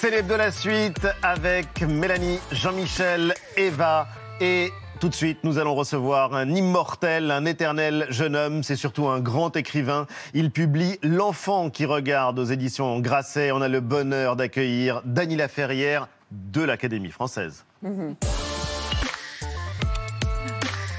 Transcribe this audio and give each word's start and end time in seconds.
célèbre 0.00 0.28
de 0.28 0.34
la 0.34 0.52
suite 0.52 1.08
avec 1.22 1.82
Mélanie, 1.82 2.38
Jean-Michel, 2.52 3.34
Eva 3.56 4.06
et 4.40 4.70
tout 5.00 5.08
de 5.08 5.14
suite, 5.14 5.38
nous 5.42 5.58
allons 5.58 5.74
recevoir 5.74 6.34
un 6.34 6.48
immortel, 6.48 7.32
un 7.32 7.44
éternel 7.44 8.06
jeune 8.08 8.36
homme. 8.36 8.62
C'est 8.62 8.76
surtout 8.76 9.08
un 9.08 9.18
grand 9.18 9.56
écrivain. 9.56 10.06
Il 10.34 10.52
publie 10.52 10.98
L'enfant 11.02 11.70
qui 11.70 11.84
regarde 11.84 12.38
aux 12.38 12.44
éditions 12.44 13.00
Grasset. 13.00 13.50
On 13.50 13.60
a 13.60 13.68
le 13.68 13.80
bonheur 13.80 14.36
d'accueillir 14.36 15.02
Dany 15.04 15.34
Laferrière 15.34 16.08
de 16.30 16.62
l'Académie 16.62 17.10
française. 17.10 17.64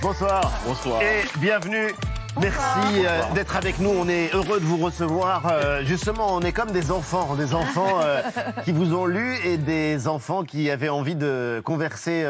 Bonsoir. 0.01 0.51
Bonsoir. 0.65 1.01
Et 1.01 1.23
bienvenue. 1.39 1.93
Merci 2.37 3.05
euh, 3.05 3.21
d'être 3.33 3.55
avec 3.55 3.79
nous. 3.79 3.89
On 3.89 4.07
est 4.07 4.33
heureux 4.33 4.59
de 4.59 4.65
vous 4.65 4.77
recevoir. 4.77 5.47
Euh, 5.51 5.83
justement, 5.83 6.35
on 6.35 6.41
est 6.41 6.51
comme 6.51 6.71
des 6.71 6.91
enfants, 6.91 7.35
des 7.35 7.53
enfants 7.53 7.99
euh, 8.01 8.21
qui 8.65 8.71
vous 8.71 8.93
ont 8.93 9.05
lu 9.05 9.35
et 9.43 9.57
des 9.57 10.07
enfants 10.07 10.43
qui 10.43 10.69
avaient 10.69 10.89
envie 10.89 11.15
de 11.15 11.61
converser 11.65 12.25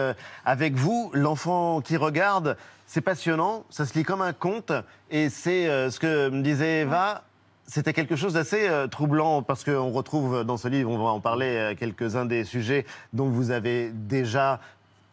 avec 0.46 0.76
vous. 0.76 1.12
L'enfant 1.14 1.82
qui 1.82 1.98
regarde, 1.98 2.56
c'est 2.88 3.02
passionnant. 3.02 3.66
Ça 3.70 3.86
se 3.86 3.94
lit 3.94 4.04
comme 4.04 4.22
un 4.22 4.34
conte 4.34 4.72
et 5.12 5.30
c'est 5.30 5.66
ce 5.90 6.00
que 6.00 6.30
me 6.30 6.42
disait 6.42 6.82
Eva. 6.82 7.24
C'était 7.68 7.94
quelque 7.94 8.16
chose 8.16 8.34
d'assez 8.34 8.68
troublant 8.90 9.44
parce 9.44 9.64
qu'on 9.64 9.92
retrouve 9.92 10.44
dans 10.44 10.58
ce 10.58 10.68
livre, 10.68 10.90
on 10.90 10.98
va 10.98 11.10
en 11.12 11.20
parler, 11.20 11.76
quelques-uns 11.78 12.26
des 12.26 12.44
sujets 12.44 12.86
dont 13.14 13.30
vous 13.30 13.52
avez 13.52 13.92
déjà 13.94 14.60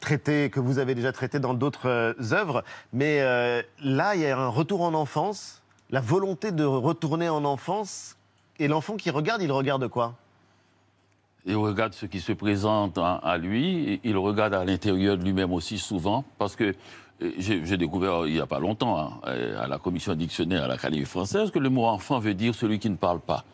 traité, 0.00 0.50
que 0.50 0.60
vous 0.60 0.78
avez 0.78 0.95
déjà 0.95 1.12
traité 1.12 1.38
dans 1.38 1.55
d'autres 1.55 1.88
euh, 1.88 2.14
œuvres. 2.32 2.64
Mais 2.92 3.20
euh, 3.20 3.62
là, 3.82 4.14
il 4.14 4.23
y 4.23 4.27
a 4.27 4.38
un 4.38 4.48
retour 4.48 4.82
en 4.82 4.95
enfance, 4.95 5.62
la 5.91 6.00
volonté 6.00 6.52
de 6.52 6.65
retourner 6.65 7.29
en 7.29 7.45
enfance. 7.45 8.16
Et 8.59 8.68
l'enfant 8.68 8.96
qui 8.96 9.10
regarde, 9.10 9.43
il 9.43 9.52
regarde 9.52 9.88
quoi? 9.88 10.15
Il 11.45 11.57
regarde 11.57 11.93
ce 11.93 12.07
qui 12.07 12.20
se 12.20 12.32
présente 12.32 12.98
à, 12.98 13.38
lui, 13.38 14.01
il 14.02 14.16
regarde 14.16 14.54
à 14.54 14.65
l'intérieur 14.65 15.16
de 15.16 15.23
lui-même 15.23 15.52
aussi 15.52 15.79
souvent, 15.79 16.24
parce 16.38 16.57
que 16.57 16.74
euh, 17.23 17.32
j'ai 17.38 17.76
découvert 17.76 18.26
il 18.26 18.32
n'y 18.32 18.40
a 18.40 18.46
pas 18.46 18.59
longtemps, 18.59 18.98
hein, 18.98 19.30
à 19.59 19.68
la 19.68 19.79
commission 19.79 20.15
dictionnaire 20.15 20.65
à 20.65 20.68
l'Académie 20.68 21.04
française, 21.04 21.51
que 21.51 21.59
le 21.59 21.68
mot 21.68 21.87
enfant 21.87 22.18
veut 22.18 22.35
dire 22.35 22.54
celui 22.54 22.79
qui 22.79 22.90
ne 22.90 22.96
parle 22.96 23.20
pas. 23.20 23.45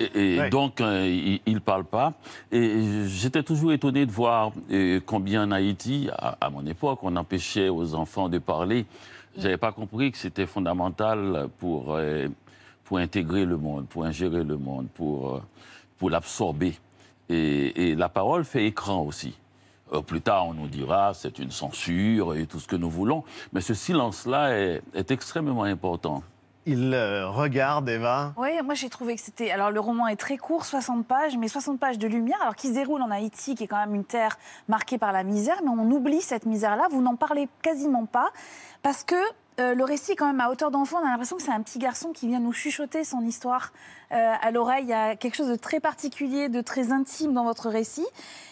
Et, 0.00 0.34
et 0.36 0.38
Ouais. 0.40 0.50
donc, 0.50 0.80
euh, 0.80 1.38
il 1.46 1.54
ne 1.54 1.58
parle 1.60 1.84
pas. 1.84 2.12
Et 2.50 3.06
j'étais 3.06 3.42
toujours 3.42 3.72
étonné 3.72 4.06
de 4.06 4.10
voir 4.10 4.52
euh, 4.70 5.00
combien 5.04 5.44
en 5.44 5.50
Haïti, 5.52 6.08
à, 6.16 6.36
à 6.40 6.50
mon 6.50 6.64
époque, 6.66 7.00
on 7.02 7.14
empêchait 7.16 7.68
aux 7.68 7.94
enfants 7.94 8.28
de 8.28 8.38
parler. 8.38 8.86
Je 9.36 9.42
n'avais 9.42 9.56
pas 9.56 9.72
compris 9.72 10.12
que 10.12 10.18
c'était 10.18 10.46
fondamental 10.46 11.48
pour, 11.58 11.94
euh, 11.94 12.28
pour 12.84 12.98
intégrer 12.98 13.44
le 13.44 13.56
monde, 13.56 13.86
pour 13.88 14.04
ingérer 14.04 14.44
le 14.44 14.56
monde, 14.58 14.88
pour, 14.94 15.40
pour 15.98 16.10
l'absorber. 16.10 16.78
Et, 17.28 17.90
et 17.90 17.94
la 17.94 18.08
parole 18.08 18.44
fait 18.44 18.66
écran 18.66 19.00
aussi. 19.02 19.34
Euh, 19.94 20.00
plus 20.00 20.20
tard, 20.20 20.46
on 20.48 20.54
nous 20.54 20.66
dira 20.68 21.12
c'est 21.14 21.38
une 21.38 21.50
censure 21.50 22.34
et 22.34 22.46
tout 22.46 22.58
ce 22.60 22.66
que 22.66 22.76
nous 22.76 22.90
voulons. 22.90 23.24
Mais 23.52 23.60
ce 23.60 23.74
silence-là 23.74 24.58
est, 24.58 24.82
est 24.94 25.10
extrêmement 25.10 25.64
important. 25.64 26.22
Il 26.64 26.94
euh, 26.94 27.28
regarde, 27.28 27.88
Eva. 27.88 28.34
Oui, 28.36 28.50
moi 28.64 28.74
j'ai 28.74 28.88
trouvé 28.88 29.16
que 29.16 29.20
c'était. 29.20 29.50
Alors 29.50 29.70
le 29.70 29.80
roman 29.80 30.06
est 30.06 30.16
très 30.16 30.36
court, 30.36 30.64
60 30.64 31.06
pages, 31.06 31.36
mais 31.36 31.48
60 31.48 31.80
pages 31.80 31.98
de 31.98 32.06
lumière, 32.06 32.38
alors 32.40 32.54
qui 32.54 32.68
se 32.68 32.74
déroule 32.74 33.02
en 33.02 33.10
Haïti, 33.10 33.54
qui 33.54 33.64
est 33.64 33.66
quand 33.66 33.78
même 33.78 33.94
une 33.94 34.04
terre 34.04 34.38
marquée 34.68 34.98
par 34.98 35.12
la 35.12 35.24
misère, 35.24 35.60
mais 35.64 35.70
on 35.70 35.90
oublie 35.90 36.20
cette 36.20 36.46
misère-là, 36.46 36.86
vous 36.90 37.02
n'en 37.02 37.16
parlez 37.16 37.48
quasiment 37.62 38.06
pas, 38.06 38.30
parce 38.82 39.02
que 39.02 39.16
euh, 39.60 39.74
le 39.74 39.84
récit 39.84 40.12
est 40.12 40.16
quand 40.16 40.26
même 40.26 40.40
à 40.40 40.48
hauteur 40.48 40.70
d'enfant, 40.70 40.98
on 41.02 41.06
a 41.06 41.10
l'impression 41.10 41.36
que 41.36 41.42
c'est 41.42 41.52
un 41.52 41.60
petit 41.60 41.78
garçon 41.78 42.12
qui 42.12 42.26
vient 42.26 42.40
nous 42.40 42.52
chuchoter 42.52 43.04
son 43.04 43.20
histoire 43.20 43.72
euh, 44.12 44.34
à 44.40 44.50
l'oreille. 44.50 44.84
Il 44.84 44.88
y 44.88 44.94
a 44.94 45.14
quelque 45.14 45.34
chose 45.34 45.48
de 45.48 45.56
très 45.56 45.78
particulier, 45.78 46.48
de 46.48 46.62
très 46.62 46.90
intime 46.90 47.34
dans 47.34 47.44
votre 47.44 47.68
récit. 47.68 48.06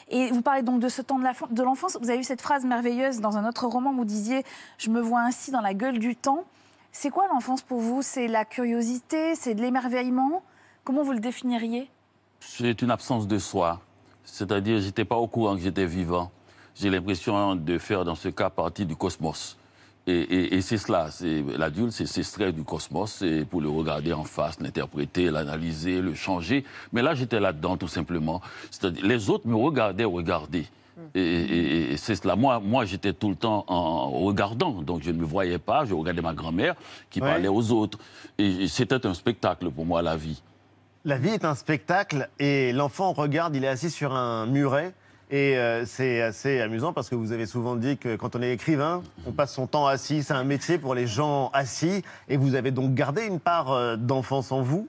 Et 0.09 0.31
vous 0.31 0.43
parlez 0.43 0.63
donc 0.63 0.81
de 0.81 0.89
ce 0.89 1.01
temps 1.01 1.19
de 1.19 1.63
l'enfance. 1.63 1.97
Vous 2.03 2.11
avez 2.11 2.19
eu 2.19 2.25
cette 2.25 2.43
phrase 2.43 2.65
merveilleuse 2.65 3.21
dans 3.21 3.39
un 3.39 3.49
autre 3.49 3.67
roman 3.67 3.91
où 3.93 3.97
vous 3.97 4.05
disiez 4.05 4.45
Je 4.77 4.91
me 4.91 5.01
vois 5.01 5.21
ainsi 5.21 5.51
dans 5.51 5.61
la 5.63 5.73
gueule 5.73 5.99
du 5.99 6.17
temps. 6.17 6.45
C'est 6.93 7.11
quoi 7.11 7.29
l'enfance 7.29 7.63
pour 7.63 7.81
vous? 7.81 8.03
C'est 8.03 8.27
la 8.27 8.45
curiosité? 8.45 9.35
C'est 9.37 9.55
de 9.55 9.63
l'émerveillement? 9.63 10.43
Comment 10.83 11.03
vous 11.03 11.13
le 11.13 11.21
définiriez? 11.21 11.89
C'est 12.41 12.83
une 12.83 12.91
absence 12.91 13.29
de 13.29 13.39
soi. 13.39 13.81
C'est-à-dire, 14.25 14.81
j'étais 14.81 15.05
pas 15.05 15.17
au 15.17 15.29
courant 15.29 15.55
que 15.55 15.63
j'étais 15.63 15.87
vivant. 15.87 16.31
J'ai 16.75 16.91
l'impression 16.91 17.55
de 17.55 17.79
faire, 17.79 18.05
dans 18.05 18.15
ce 18.15 18.29
cas, 18.29 18.51
partie 18.51 18.87
du 18.87 18.97
cosmos. 18.97 19.57
Et, 20.11 20.21
et- 20.37 20.55
et 20.57 20.61
c'est 20.63 20.79
cela. 20.79 21.11
C'est, 21.11 21.43
l'adulte, 21.57 21.93
c'est 21.93 22.07
s'extraire 22.07 22.53
du 22.53 22.65
cosmos 22.65 23.23
pour 23.51 23.61
le 23.61 23.69
regarder 23.69 24.13
en 24.13 24.25
face, 24.25 24.59
l'interpréter, 24.61 25.31
l'analyser, 25.31 26.01
le 26.01 26.15
changer. 26.15 26.65
Mais 26.93 27.03
là, 27.03 27.15
j'étais 27.15 27.39
là-dedans, 27.41 27.77
tout 27.77 27.89
simplement. 27.99 28.41
C'est-à-dire, 28.71 29.05
les 29.07 29.31
autres 29.31 29.47
me 29.47 29.55
regardaient 29.57 30.05
regarder. 30.05 30.67
Et, 31.15 31.21
et- 31.23 31.93
et 31.93 31.97
c'est 31.97 32.15
cela. 32.15 32.35
Moi, 32.37 32.61
moi 32.61 32.85
j'étais 32.85 33.13
tout 33.13 33.31
le 33.31 33.37
temps 33.37 33.65
en 33.69 34.11
regardant. 34.11 34.83
Donc, 34.83 35.03
je 35.03 35.11
ne 35.13 35.19
me 35.19 35.25
voyais 35.25 35.59
pas. 35.59 35.85
Je 35.85 35.95
regardais 35.95 36.23
ma 36.23 36.35
grand-mère 36.35 36.75
qui 37.11 37.21
Ouais. 37.21 37.29
parlait 37.29 37.49
aux 37.49 37.71
autres. 37.73 37.99
Et 38.39 38.69
c'était 38.69 39.07
un 39.07 39.15
spectacle 39.15 39.71
pour 39.71 39.87
moi, 39.87 40.03
la 40.03 40.17
vie. 40.17 40.43
La 41.07 41.17
vie 41.17 41.31
est 41.31 41.45
un 41.47 41.55
spectacle 41.55 42.29
et 42.39 42.73
l'enfant 42.73 43.13
regarde, 43.13 43.57
il 43.57 43.65
est 43.65 43.69
assis 43.69 43.91
sur 43.91 44.13
un 44.15 44.45
muret. 44.47 44.93
Et 45.33 45.57
euh, 45.57 45.85
c'est 45.87 46.21
assez 46.23 46.61
amusant 46.61 46.93
parce 46.93 47.09
que 47.09 47.15
vous 47.15 47.31
avez 47.31 47.47
souvent 47.47 47.77
dit 47.77 47.97
que 47.97 48.17
quand 48.17 48.35
on 48.35 48.43
est 48.43 48.53
écrivain, 48.53 49.03
on 49.27 49.31
passe 49.31 49.55
son 49.55 49.69
temps 49.69 49.87
assis. 49.87 50.25
C'est 50.25 50.33
un 50.33 50.43
métier 50.43 50.77
pour 50.77 50.95
les 50.95 51.07
gens 51.07 51.51
assis. 51.53 52.03
Et 52.29 52.37
vous 52.37 52.57
avez 52.57 52.73
donc 52.73 52.95
gardé 52.95 53.27
une 53.27 53.39
part 53.39 53.71
euh, 53.71 53.97
d'enfance 53.97 54.51
en 54.51 54.63
vous? 54.63 54.89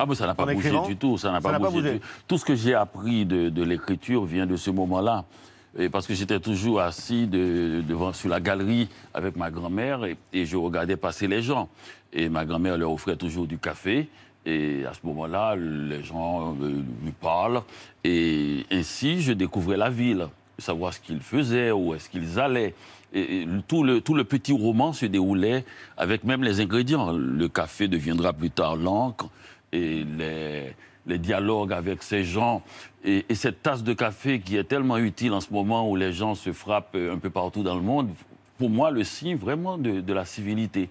Ah, 0.00 0.04
mais 0.06 0.16
ça 0.16 0.26
n'a 0.26 0.34
pas 0.34 0.46
bougé 0.52 0.72
du 0.86 0.96
tout. 0.96 1.16
Ça 1.16 1.30
n'a 1.30 1.40
pas, 1.40 1.58
bougé, 1.58 1.92
du 1.92 1.98
tout. 2.00 2.06
Tout 2.26 2.38
ce 2.38 2.44
que 2.44 2.56
j'ai 2.56 2.74
appris 2.74 3.24
de, 3.24 3.50
de 3.50 3.62
l'écriture 3.62 4.24
vient 4.24 4.46
de 4.46 4.56
ce 4.56 4.70
moment-là. 4.70 5.24
Parce 5.92 6.08
que 6.08 6.14
j'étais 6.14 6.40
toujours 6.40 6.80
assis 6.80 7.28
de- 7.28 7.84
devant, 7.86 8.12
sur 8.12 8.28
la 8.28 8.40
galerie 8.40 8.88
avec 9.14 9.36
ma 9.36 9.48
grand-mère 9.48 10.04
et, 10.06 10.16
et 10.32 10.44
je 10.44 10.56
regardais 10.56 10.96
passer 10.96 11.28
les 11.28 11.40
gens. 11.40 11.68
Et 12.12 12.28
ma 12.28 12.44
grand-mère 12.44 12.76
leur 12.78 12.90
offrait 12.90 13.16
toujours 13.16 13.46
du 13.46 13.58
café. 13.58 14.08
Et 14.46 14.84
à 14.86 14.94
ce 14.94 15.00
moment-là, 15.04 15.56
les 15.56 16.02
gens 16.02 16.56
euh, 16.60 16.82
lui 17.04 17.12
parlent. 17.20 17.62
Et 18.04 18.64
ainsi, 18.70 19.20
je 19.20 19.32
découvrais 19.32 19.76
la 19.76 19.90
ville, 19.90 20.28
savoir 20.58 20.94
ce 20.94 21.00
qu'ils 21.00 21.20
faisaient, 21.20 21.70
où 21.70 21.94
est-ce 21.94 22.08
qu'ils 22.08 22.38
allaient. 22.38 22.74
Tout, 23.68 23.84
le, 23.84 24.00
tout 24.00 24.14
le 24.14 24.24
petit 24.24 24.52
roman 24.52 24.92
se 24.92 25.06
déroulait 25.06 25.64
avec 25.96 26.24
même 26.24 26.42
les 26.42 26.60
ingrédients. 26.60 27.12
Le 27.12 27.48
café 27.48 27.88
deviendra 27.88 28.32
plus 28.32 28.50
tard 28.50 28.76
l'encre 28.76 29.28
et 29.72 30.04
les, 30.04 31.18
dialogues 31.18 31.72
avec 31.72 32.02
ces 32.02 32.24
gens. 32.24 32.62
Et, 33.04 33.24
et 33.28 33.34
cette 33.34 33.62
tasse 33.62 33.82
de 33.82 33.94
café 33.94 34.40
qui 34.40 34.56
est 34.56 34.64
tellement 34.64 34.98
utile 34.98 35.32
en 35.32 35.40
ce 35.40 35.52
moment 35.52 35.88
où 35.90 35.96
les 35.96 36.12
gens 36.12 36.34
se 36.34 36.52
frappent 36.52 36.96
un 36.96 37.18
peu 37.18 37.30
partout 37.30 37.62
dans 37.62 37.74
le 37.74 37.80
monde, 37.80 38.10
pour 38.58 38.68
moi, 38.68 38.90
le 38.90 39.04
signe 39.04 39.36
vraiment 39.36 39.78
de 39.78 40.12
la 40.12 40.24
civilité. 40.24 40.90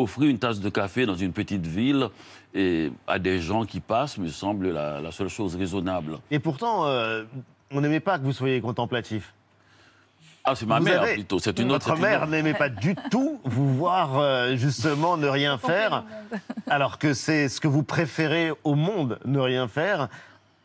Offrir 0.00 0.30
une 0.30 0.38
tasse 0.38 0.60
de 0.60 0.68
café 0.70 1.04
dans 1.06 1.14
une 1.14 1.32
petite 1.32 1.66
ville 1.66 2.08
et 2.54 2.90
à 3.06 3.18
des 3.18 3.38
gens 3.40 3.64
qui 3.64 3.80
passent 3.80 4.18
me 4.18 4.28
semble 4.28 4.70
la, 4.70 5.00
la 5.00 5.12
seule 5.12 5.28
chose 5.28 5.56
raisonnable. 5.56 6.18
Et 6.30 6.38
pourtant, 6.38 6.86
euh, 6.86 7.24
on 7.70 7.80
n'aimait 7.80 8.00
pas 8.00 8.18
que 8.18 8.24
vous 8.24 8.32
soyez 8.32 8.60
contemplatif. 8.60 9.34
Ah, 10.42 10.54
c'est 10.54 10.64
ma 10.64 10.78
Vous 10.78 10.86
mère 10.86 11.02
avez- 11.02 11.14
plutôt. 11.14 11.38
C'est 11.38 11.58
une 11.58 11.70
autre. 11.70 11.86
Votre 11.90 12.00
mère 12.00 12.26
n'aimait 12.26 12.54
pas 12.54 12.70
du 12.70 12.94
tout 13.10 13.40
vous 13.44 13.74
voir 13.74 14.18
euh, 14.18 14.56
justement 14.56 15.18
ne 15.18 15.28
rien 15.28 15.58
faire, 15.58 16.04
alors 16.66 16.98
que 16.98 17.12
c'est 17.12 17.50
ce 17.50 17.60
que 17.60 17.68
vous 17.68 17.82
préférez 17.82 18.50
au 18.64 18.74
monde, 18.74 19.18
ne 19.26 19.38
rien 19.38 19.68
faire. 19.68 20.08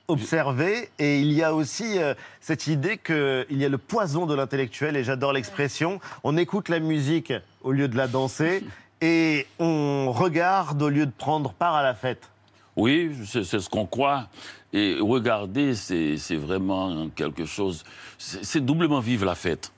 Observer, 0.08 0.90
et 1.00 1.20
il 1.20 1.34
y 1.34 1.42
a 1.42 1.56
aussi 1.56 1.98
euh, 1.98 2.14
cette 2.40 2.68
idée 2.68 3.00
qu'il 3.00 3.46
y 3.58 3.66
a 3.66 3.70
le 3.70 3.78
poison 3.80 4.28
de 4.28 4.36
l'intellectuel, 4.36 4.96
et 4.96 5.04
j'adore 5.04 5.34
l'expression. 5.34 6.00
On 6.24 6.38
écoute 6.38 6.70
la 6.70 6.80
musique 6.80 7.34
au 7.64 7.72
lieu 7.72 7.88
de 7.88 7.98
la 7.98 8.08
danser, 8.08 8.64
et 9.06 9.46
on 9.60 10.12
regarde 10.12 10.82
au 10.82 10.90
lieu 10.90 11.06
de 11.06 11.12
prendre 11.12 11.54
part 11.54 11.76
à 11.76 11.84
la 11.84 11.94
fête. 11.94 12.28
Oui, 12.76 13.12
c'est 13.26 13.44
ce 13.44 13.70
qu'on 13.70 13.86
croit. 13.86 14.28
Et 14.74 14.98
regarder, 15.00 15.76
c'est 15.76 16.36
vraiment 16.36 17.08
quelque 17.10 17.46
chose. 17.46 17.84
C'est 18.18 18.66
doublement 18.66 19.00
vivre 19.00 19.26
la 19.26 19.36
fête. 19.36 19.72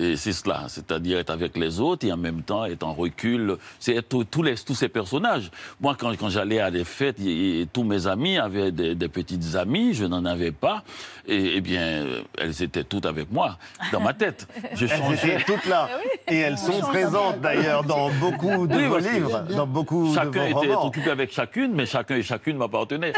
Et 0.00 0.16
c'est 0.16 0.32
cela, 0.32 0.64
c'est-à-dire 0.66 1.18
être 1.18 1.30
avec 1.30 1.56
les 1.56 1.78
autres 1.78 2.04
et 2.04 2.12
en 2.12 2.16
même 2.16 2.42
temps 2.42 2.64
être 2.64 2.82
en 2.82 2.92
recul. 2.94 3.56
C'est 3.78 3.94
être 3.94 4.24
tous, 4.24 4.42
les, 4.42 4.56
tous 4.56 4.74
ces 4.74 4.88
personnages. 4.88 5.52
Moi, 5.80 5.94
quand, 5.96 6.10
quand 6.18 6.28
j'allais 6.30 6.58
à 6.58 6.72
des 6.72 6.82
fêtes, 6.82 7.20
et, 7.20 7.60
et 7.60 7.66
tous 7.66 7.84
mes 7.84 8.08
amis 8.08 8.36
avaient 8.36 8.72
des, 8.72 8.96
des 8.96 9.08
petites 9.08 9.54
amies, 9.54 9.94
je 9.94 10.04
n'en 10.04 10.24
avais 10.24 10.50
pas. 10.50 10.82
Et, 11.28 11.52
eh 11.56 11.60
bien, 11.60 12.04
elles 12.38 12.60
étaient 12.62 12.82
toutes 12.82 13.06
avec 13.06 13.30
moi, 13.30 13.56
dans 13.92 14.00
ma 14.00 14.12
tête. 14.14 14.48
Je 14.74 14.86
Elles 14.86 14.98
changeais. 14.98 15.34
étaient 15.36 15.44
toutes 15.44 15.64
là. 15.66 15.88
Et 16.28 16.38
elles 16.38 16.58
sont 16.58 16.80
présentes 16.80 17.40
d'ailleurs 17.40 17.84
dans 17.84 18.10
beaucoup 18.10 18.66
de 18.66 18.74
Oui, 18.74 18.86
vos 18.86 18.98
livres, 18.98 19.44
dans 19.56 19.66
beaucoup 19.66 20.08
de 20.10 20.14
Chacun 20.14 20.50
vos 20.50 20.60
était 20.62 20.74
romans. 20.74 20.86
occupé 20.86 21.10
avec 21.10 21.32
chacune, 21.32 21.72
mais 21.72 21.86
chacun 21.86 22.16
et 22.16 22.22
chacune 22.22 22.56
m'appartenaient. 22.56 23.12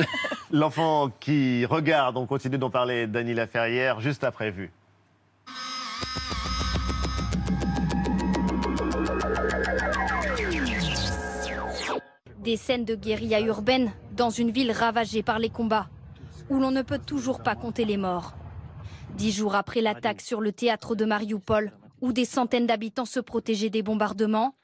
L'enfant 0.52 1.10
qui 1.20 1.64
regarde, 1.66 2.16
on 2.16 2.26
continue 2.26 2.56
d'en 2.58 2.70
parler, 2.70 3.06
Dany 3.06 3.34
Laferrière, 3.34 4.00
juste 4.00 4.24
après 4.24 4.50
vue. 4.50 4.70
Des 12.42 12.56
scènes 12.56 12.86
de 12.86 12.94
guérilla 12.94 13.40
urbaine 13.40 13.92
dans 14.16 14.30
une 14.30 14.50
ville 14.50 14.72
ravagée 14.72 15.22
par 15.22 15.38
les 15.38 15.50
combats. 15.50 15.88
où 16.48 16.58
l'on 16.58 16.70
ne 16.70 16.82
peut 16.82 16.98
toujours 16.98 17.42
pas 17.42 17.54
compter 17.54 17.84
les 17.84 17.96
morts. 17.96 18.34
Dix 19.14 19.30
jours 19.30 19.54
après 19.54 19.80
l'attaque 19.80 20.20
sur 20.20 20.40
le 20.40 20.50
théâtre 20.52 20.96
de 20.96 21.04
Mariupol, 21.04 21.70
où 22.00 22.12
des 22.12 22.24
centaines 22.24 22.66
d'habitants 22.66 23.04
se 23.04 23.20
protégeaient 23.20 23.70
des 23.70 23.82
bombardements, 23.82 24.54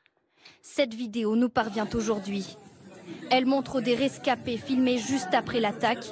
cette 0.63 0.95
vidéo 0.95 1.37
nous 1.37 1.49
parvient 1.49 1.89
aujourd'hui. 1.95 2.57
Elle 3.31 3.47
montre 3.47 3.81
des 3.81 3.95
rescapés 3.95 4.57
filmés 4.57 4.99
juste 4.99 5.33
après 5.33 5.61
l'attaque. 5.61 6.07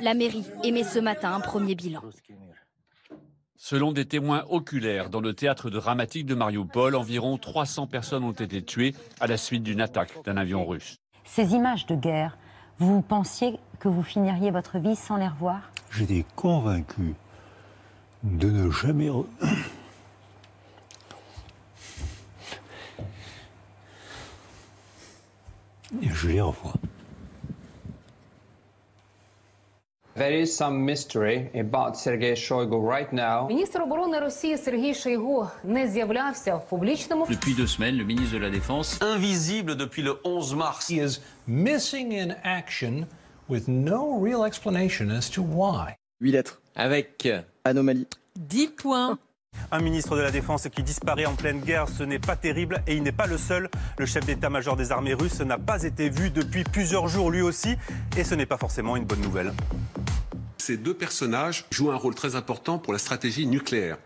La 0.00 0.12
mairie 0.12 0.44
émet 0.62 0.84
ce 0.84 0.98
matin 0.98 1.32
un 1.32 1.40
premier 1.40 1.74
bilan. 1.74 2.02
Selon 3.60 3.90
des 3.90 4.06
témoins 4.06 4.44
oculaires 4.50 5.10
dans 5.10 5.20
le 5.20 5.34
théâtre 5.34 5.68
dramatique 5.68 6.26
de 6.26 6.36
Mariupol, 6.36 6.94
environ 6.94 7.38
300 7.38 7.88
personnes 7.88 8.22
ont 8.22 8.30
été 8.30 8.62
tuées 8.62 8.94
à 9.18 9.26
la 9.26 9.36
suite 9.36 9.64
d'une 9.64 9.80
attaque 9.80 10.12
d'un 10.24 10.36
avion 10.36 10.64
russe. 10.64 10.98
Ces 11.24 11.54
images 11.54 11.84
de 11.86 11.96
guerre, 11.96 12.38
vous 12.78 13.02
pensiez 13.02 13.58
que 13.80 13.88
vous 13.88 14.04
finiriez 14.04 14.52
votre 14.52 14.78
vie 14.78 14.94
sans 14.94 15.16
les 15.16 15.26
revoir? 15.26 15.72
J'étais 15.90 16.24
convaincu 16.36 17.14
de 18.22 18.48
ne 18.48 18.70
jamais... 18.70 19.10
Et 26.00 26.08
je 26.14 26.28
les 26.28 26.40
revois. 26.40 26.74
Міністр 33.49 33.81
оборони 33.81 34.19
Росії 34.19 34.57
Сергій 34.57 34.93
Шойгу 34.93 35.47
не 35.63 35.87
з'являвся 35.87 36.55
в 36.55 36.69
публічному. 36.69 37.25
Depuis 37.25 37.55
deux 37.55 37.79
semaines, 37.79 37.97
le 37.97 38.05
ministre 38.05 38.39
de 38.39 38.43
la 38.43 38.49
Défense, 38.49 39.01
invisible 39.15 39.75
depuis 39.75 40.03
le 40.03 40.19
11 40.23 40.53
mars, 40.53 40.91
he 40.91 40.97
is 41.05 41.19
missing 41.47 42.13
in 42.13 42.35
action 42.59 43.05
with 43.49 43.67
no 43.67 44.23
real 44.25 44.45
explanation 44.45 45.09
as 45.09 45.29
to 45.29 45.41
why. 45.41 45.95
8 46.21 46.31
lettres. 46.31 46.61
avec 46.75 47.27
Anomalie. 47.63 48.07
10 48.35 48.67
points. 48.67 49.17
Un 49.71 49.79
ministre 49.79 50.15
de 50.15 50.21
la 50.21 50.31
Défense 50.31 50.67
qui 50.69 50.83
disparaît 50.83 51.25
en 51.25 51.35
pleine 51.35 51.59
guerre, 51.59 51.87
ce 51.87 52.03
n'est 52.03 52.19
pas 52.19 52.35
terrible 52.35 52.81
et 52.87 52.95
il 52.95 53.03
n'est 53.03 53.11
pas 53.11 53.27
le 53.27 53.37
seul. 53.37 53.69
Le 53.97 54.05
chef 54.05 54.25
d'état-major 54.25 54.75
des 54.75 54.91
armées 54.91 55.13
russes 55.13 55.41
n'a 55.41 55.57
pas 55.57 55.83
été 55.83 56.09
vu 56.09 56.29
depuis 56.29 56.63
plusieurs 56.63 57.07
jours 57.07 57.29
lui 57.31 57.41
aussi 57.41 57.75
et 58.17 58.23
ce 58.23 58.35
n'est 58.35 58.45
pas 58.45 58.57
forcément 58.57 58.95
une 58.95 59.05
bonne 59.05 59.21
nouvelle. 59.21 59.53
Ces 60.68 60.76
deux 60.76 60.92
personnages 60.92 61.64
jouent 61.70 61.92
un 61.92 61.96
rôle 61.96 62.14
très 62.14 62.36
important 62.36 62.78
pour 62.78 62.92
la 62.92 62.98
stratégie 62.98 63.46
nucléaire. 63.46 63.96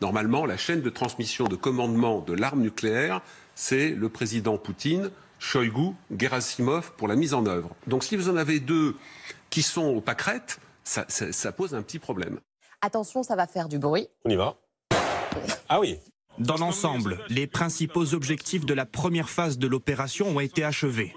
Normalement, 0.00 0.46
la 0.46 0.56
chaîne 0.56 0.80
de 0.80 0.88
transmission 0.88 1.46
de 1.46 1.56
commandement 1.56 2.20
de 2.20 2.32
l'arme 2.32 2.62
nucléaire, 2.62 3.20
c'est 3.54 3.90
le 3.90 4.08
président 4.08 4.56
Poutine, 4.56 5.10
Shoigu, 5.38 5.90
Gerasimov 6.16 6.92
pour 6.96 7.06
la 7.06 7.16
mise 7.16 7.34
en 7.34 7.44
œuvre. 7.44 7.76
Donc 7.86 8.02
si 8.02 8.16
vous 8.16 8.30
en 8.30 8.36
avez 8.36 8.60
deux 8.60 8.96
qui 9.50 9.60
sont 9.60 9.88
aux 9.88 10.00
pâquerettes, 10.00 10.58
ça, 10.84 11.04
ça, 11.08 11.32
ça 11.32 11.52
pose 11.52 11.74
un 11.74 11.82
petit 11.82 11.98
problème. 11.98 12.40
Attention, 12.80 13.22
ça 13.22 13.36
va 13.36 13.46
faire 13.46 13.68
du 13.68 13.78
bruit. 13.78 14.08
On 14.24 14.30
y 14.30 14.36
va. 14.36 14.56
Ah 15.68 15.80
oui. 15.80 15.98
Dans 16.38 16.56
l'ensemble, 16.56 17.18
les 17.28 17.46
principaux 17.46 18.14
objectifs 18.14 18.64
de 18.64 18.72
la 18.72 18.86
première 18.86 19.28
phase 19.28 19.58
de 19.58 19.66
l'opération 19.66 20.28
ont 20.28 20.40
été 20.40 20.64
achevés. 20.64 21.12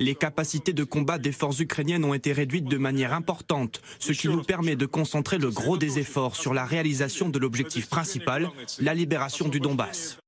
Les 0.00 0.14
capacités 0.14 0.72
de 0.72 0.84
combat 0.84 1.18
des 1.18 1.32
forces 1.32 1.60
ukrainiennes 1.60 2.04
ont 2.04 2.14
été 2.14 2.32
réduites 2.32 2.66
de 2.66 2.78
manière 2.78 3.12
importante, 3.12 3.80
ce 3.98 4.12
qui 4.12 4.28
nous 4.28 4.42
permet 4.42 4.76
de 4.76 4.86
concentrer 4.86 5.38
le 5.38 5.50
gros 5.50 5.76
des 5.76 5.98
efforts 5.98 6.36
sur 6.36 6.54
la 6.54 6.64
réalisation 6.64 7.28
de 7.28 7.38
l'objectif 7.38 7.88
principal, 7.88 8.48
la 8.80 8.94
libération 8.94 9.48
du 9.48 9.60
Donbass. 9.60 10.18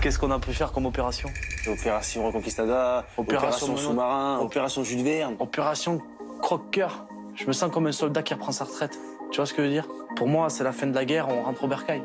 Qu'est-ce 0.00 0.18
qu'on 0.18 0.32
a 0.32 0.40
pu 0.40 0.52
faire 0.52 0.72
comme 0.72 0.86
opération? 0.86 1.30
Opération 1.68 2.26
Reconquistada, 2.26 3.06
opération, 3.16 3.76
sous-marin, 3.76 4.40
opération 4.40 4.82
Jules 4.82 5.04
Verne. 5.04 5.36
Opération 5.38 6.00
croque-cœur. 6.40 7.06
Je 7.36 7.46
me 7.46 7.52
sens 7.52 7.70
comme 7.70 7.86
un 7.86 7.92
soldat 7.92 8.22
qui 8.22 8.34
reprend 8.34 8.50
sa 8.50 8.64
retraite. 8.64 8.98
Tu 9.30 9.36
vois 9.36 9.46
ce 9.46 9.54
que 9.54 9.62
je 9.62 9.68
veux 9.68 9.72
dire? 9.72 9.86
Pour 10.16 10.26
moi, 10.26 10.50
c'est 10.50 10.64
la 10.64 10.72
fin 10.72 10.86
de 10.88 10.94
la 10.94 11.04
guerre, 11.04 11.28
on 11.28 11.42
rentre 11.42 11.64
au 11.64 11.68
bercail. 11.68 12.02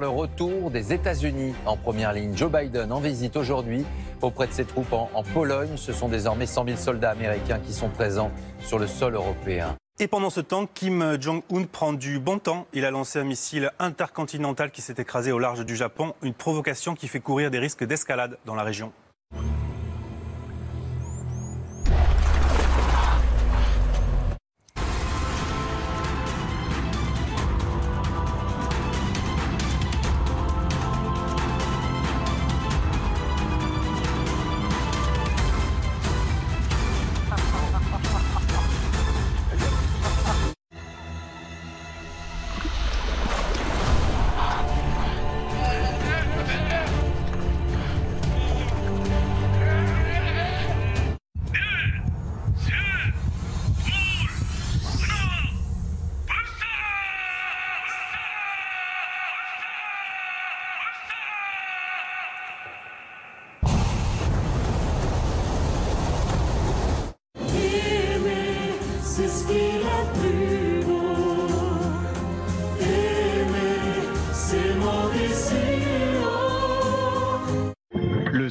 Le 0.00 0.08
retour 0.08 0.70
des 0.70 0.92
États-Unis 0.92 1.54
en 1.66 1.76
première 1.76 2.12
ligne. 2.12 2.36
Joe 2.36 2.52
Biden 2.52 2.92
en 2.92 3.00
visite 3.00 3.36
aujourd'hui 3.36 3.84
auprès 4.22 4.46
de 4.46 4.52
ses 4.52 4.64
troupes 4.64 4.92
en, 4.92 5.24
Pologne. 5.34 5.76
Ce 5.76 5.92
sont 5.92 6.08
désormais 6.08 6.46
100 6.46 6.66
000 6.66 6.76
soldats 6.76 7.10
américains 7.10 7.58
qui 7.58 7.72
sont 7.72 7.88
présents 7.88 8.30
sur 8.60 8.78
le 8.78 8.86
sol 8.86 9.14
européen. 9.14 9.74
Et 9.98 10.06
pendant 10.06 10.30
ce 10.30 10.40
temps, 10.40 10.68
Kim 10.72 11.20
Jong-un 11.20 11.64
prend 11.64 11.92
du 11.92 12.20
bon 12.20 12.38
temps. 12.38 12.66
Il 12.72 12.84
a 12.84 12.92
lancé 12.92 13.18
un 13.18 13.24
missile 13.24 13.72
intercontinental 13.80 14.70
qui 14.70 14.82
s'est 14.82 14.94
écrasé 14.98 15.32
au 15.32 15.40
large 15.40 15.64
du 15.64 15.74
Japon, 15.74 16.14
une 16.22 16.34
provocation 16.34 16.94
qui 16.94 17.08
fait 17.08 17.20
courir 17.20 17.50
des 17.50 17.58
risques 17.58 17.84
d'escalade 17.84 18.38
dans 18.46 18.54
la 18.54 18.62
région. 18.62 18.92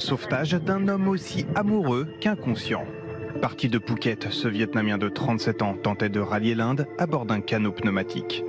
Sauvetage 0.07 0.53
d'un 0.53 0.87
homme 0.87 1.09
aussi 1.09 1.45
amoureux 1.53 2.07
qu'inconscient. 2.21 2.85
Parti 3.41 3.67
de 3.67 3.77
Phuket, 3.77 4.29
ce 4.31 4.47
Vietnamien 4.47 4.97
de 4.97 5.09
37 5.09 5.61
ans 5.61 5.73
tentait 5.73 6.07
de 6.07 6.21
rallier 6.21 6.55
l'Inde 6.55 6.87
à 6.97 7.07
bord 7.07 7.25
d'un 7.25 7.41
canot 7.41 7.73
pneumatique. 7.73 8.45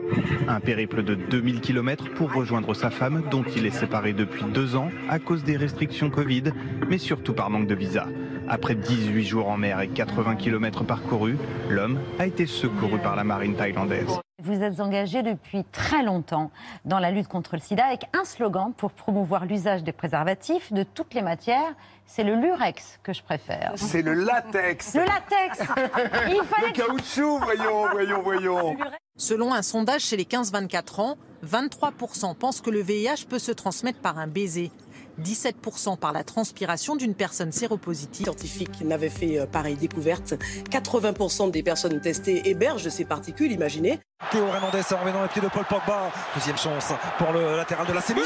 Un 0.46 0.60
périple 0.60 1.02
de 1.02 1.16
2000 1.16 1.60
km 1.60 2.14
pour 2.14 2.32
rejoindre 2.32 2.74
sa 2.74 2.90
femme, 2.90 3.24
dont 3.32 3.42
il 3.56 3.66
est 3.66 3.72
séparé 3.72 4.12
depuis 4.12 4.44
deux 4.44 4.76
ans 4.76 4.90
à 5.08 5.18
cause 5.18 5.42
des 5.42 5.56
restrictions 5.56 6.10
Covid, 6.10 6.44
mais 6.88 6.98
surtout 6.98 7.34
par 7.34 7.50
manque 7.50 7.66
de 7.66 7.74
visa. 7.74 8.06
Après 8.46 8.76
18 8.76 9.24
jours 9.24 9.48
en 9.48 9.56
mer 9.56 9.80
et 9.80 9.88
80 9.88 10.36
km 10.36 10.84
parcourus, 10.84 11.38
l'homme 11.68 11.98
a 12.20 12.26
été 12.28 12.46
secouru 12.46 13.00
par 13.00 13.16
la 13.16 13.24
marine 13.24 13.56
thaïlandaise. 13.56 14.20
Vous 14.40 14.62
êtes 14.62 14.78
engagé 14.78 15.24
depuis 15.24 15.64
très 15.64 16.04
longtemps 16.04 16.52
dans 16.84 17.00
la 17.00 17.10
lutte 17.10 17.26
contre 17.26 17.56
le 17.56 17.60
sida 17.60 17.84
avec 17.84 18.04
un 18.16 18.24
slogan 18.24 18.72
pour 18.72 18.92
promouvoir 18.92 19.46
l'usage 19.46 19.82
des 19.82 19.90
préservatifs 19.90 20.72
de 20.72 20.84
toutes 20.84 21.12
les 21.14 21.22
matières. 21.22 21.74
C'est 22.06 22.22
le 22.22 22.36
lurex 22.36 23.00
que 23.02 23.12
je 23.12 23.20
préfère. 23.20 23.72
C'est 23.74 24.00
le 24.00 24.14
latex. 24.14 24.94
Le 24.94 25.00
latex 25.00 25.58
Il 26.28 26.40
fallait... 26.44 26.68
Le 26.68 26.72
caoutchouc, 26.72 27.40
voyons, 27.40 27.88
voyons, 27.90 28.22
voyons. 28.22 28.76
Selon 29.16 29.52
un 29.52 29.62
sondage 29.62 30.02
chez 30.02 30.16
les 30.16 30.22
15-24 30.22 31.00
ans, 31.00 31.16
23% 31.44 32.36
pensent 32.36 32.60
que 32.60 32.70
le 32.70 32.80
VIH 32.80 33.26
peut 33.28 33.40
se 33.40 33.50
transmettre 33.50 33.98
par 33.98 34.18
un 34.20 34.28
baiser. 34.28 34.70
17% 35.20 35.98
par 35.98 36.12
la 36.12 36.24
transpiration 36.24 36.96
d'une 36.96 37.14
personne 37.14 37.52
séropositive. 37.52 38.24
Scientifiques 38.24 38.80
n'avaient 38.82 39.08
fait 39.08 39.46
pareille 39.50 39.76
découverte. 39.76 40.34
80% 40.70 41.50
des 41.50 41.62
personnes 41.62 42.00
testées 42.00 42.48
hébergent 42.48 42.88
ces 42.88 43.04
particules, 43.04 43.52
imaginez. 43.52 44.00
Théo 44.30 44.46
Hernandez 44.46 44.82
en 44.92 45.00
remet 45.00 45.12
dans 45.12 45.22
les 45.22 45.28
pieds 45.28 45.42
de 45.42 45.48
Paul 45.48 45.64
Pogba. 45.64 46.10
Deuxième 46.34 46.58
chance 46.58 46.92
pour 47.18 47.32
le 47.32 47.56
latéral 47.56 47.86
de 47.86 47.92
la 47.92 48.00
CB. 48.00 48.20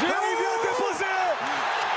Jérémy 0.00 0.34
vient 0.38 0.58
déposer 0.62 1.04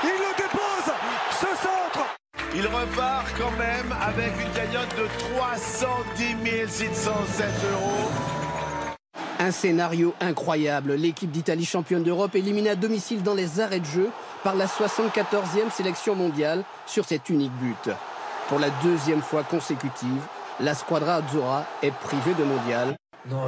Il 0.04 0.08
le 0.08 0.36
dépose 0.36 0.94
Ce 1.30 1.46
centre 1.62 2.16
Il 2.54 2.66
repart 2.66 3.26
quand 3.38 3.50
même 3.58 3.94
avec 4.00 4.32
une 4.40 4.52
cagnotte 4.52 4.96
de 4.96 5.06
310 5.36 6.68
607 6.68 7.46
euros. 7.72 8.37
Un 9.40 9.52
scénario 9.52 10.14
incroyable. 10.20 10.94
L'équipe 10.94 11.30
d'Italie 11.30 11.64
championne 11.64 12.02
d'Europe 12.02 12.34
éliminée 12.34 12.70
à 12.70 12.76
domicile 12.76 13.22
dans 13.22 13.34
les 13.34 13.60
arrêts 13.60 13.78
de 13.80 13.84
jeu 13.84 14.10
par 14.42 14.56
la 14.56 14.66
74e 14.66 15.70
sélection 15.70 16.16
mondiale 16.16 16.64
sur 16.86 17.04
cet 17.04 17.28
unique 17.28 17.52
but. 17.60 17.94
Pour 18.48 18.58
la 18.58 18.70
deuxième 18.82 19.22
fois 19.22 19.44
consécutive, 19.44 20.22
la 20.58 20.74
Squadra 20.74 21.16
Azzurra 21.16 21.64
est 21.82 21.92
privée 21.92 22.34
de 22.34 22.42
mondial. 22.44 22.96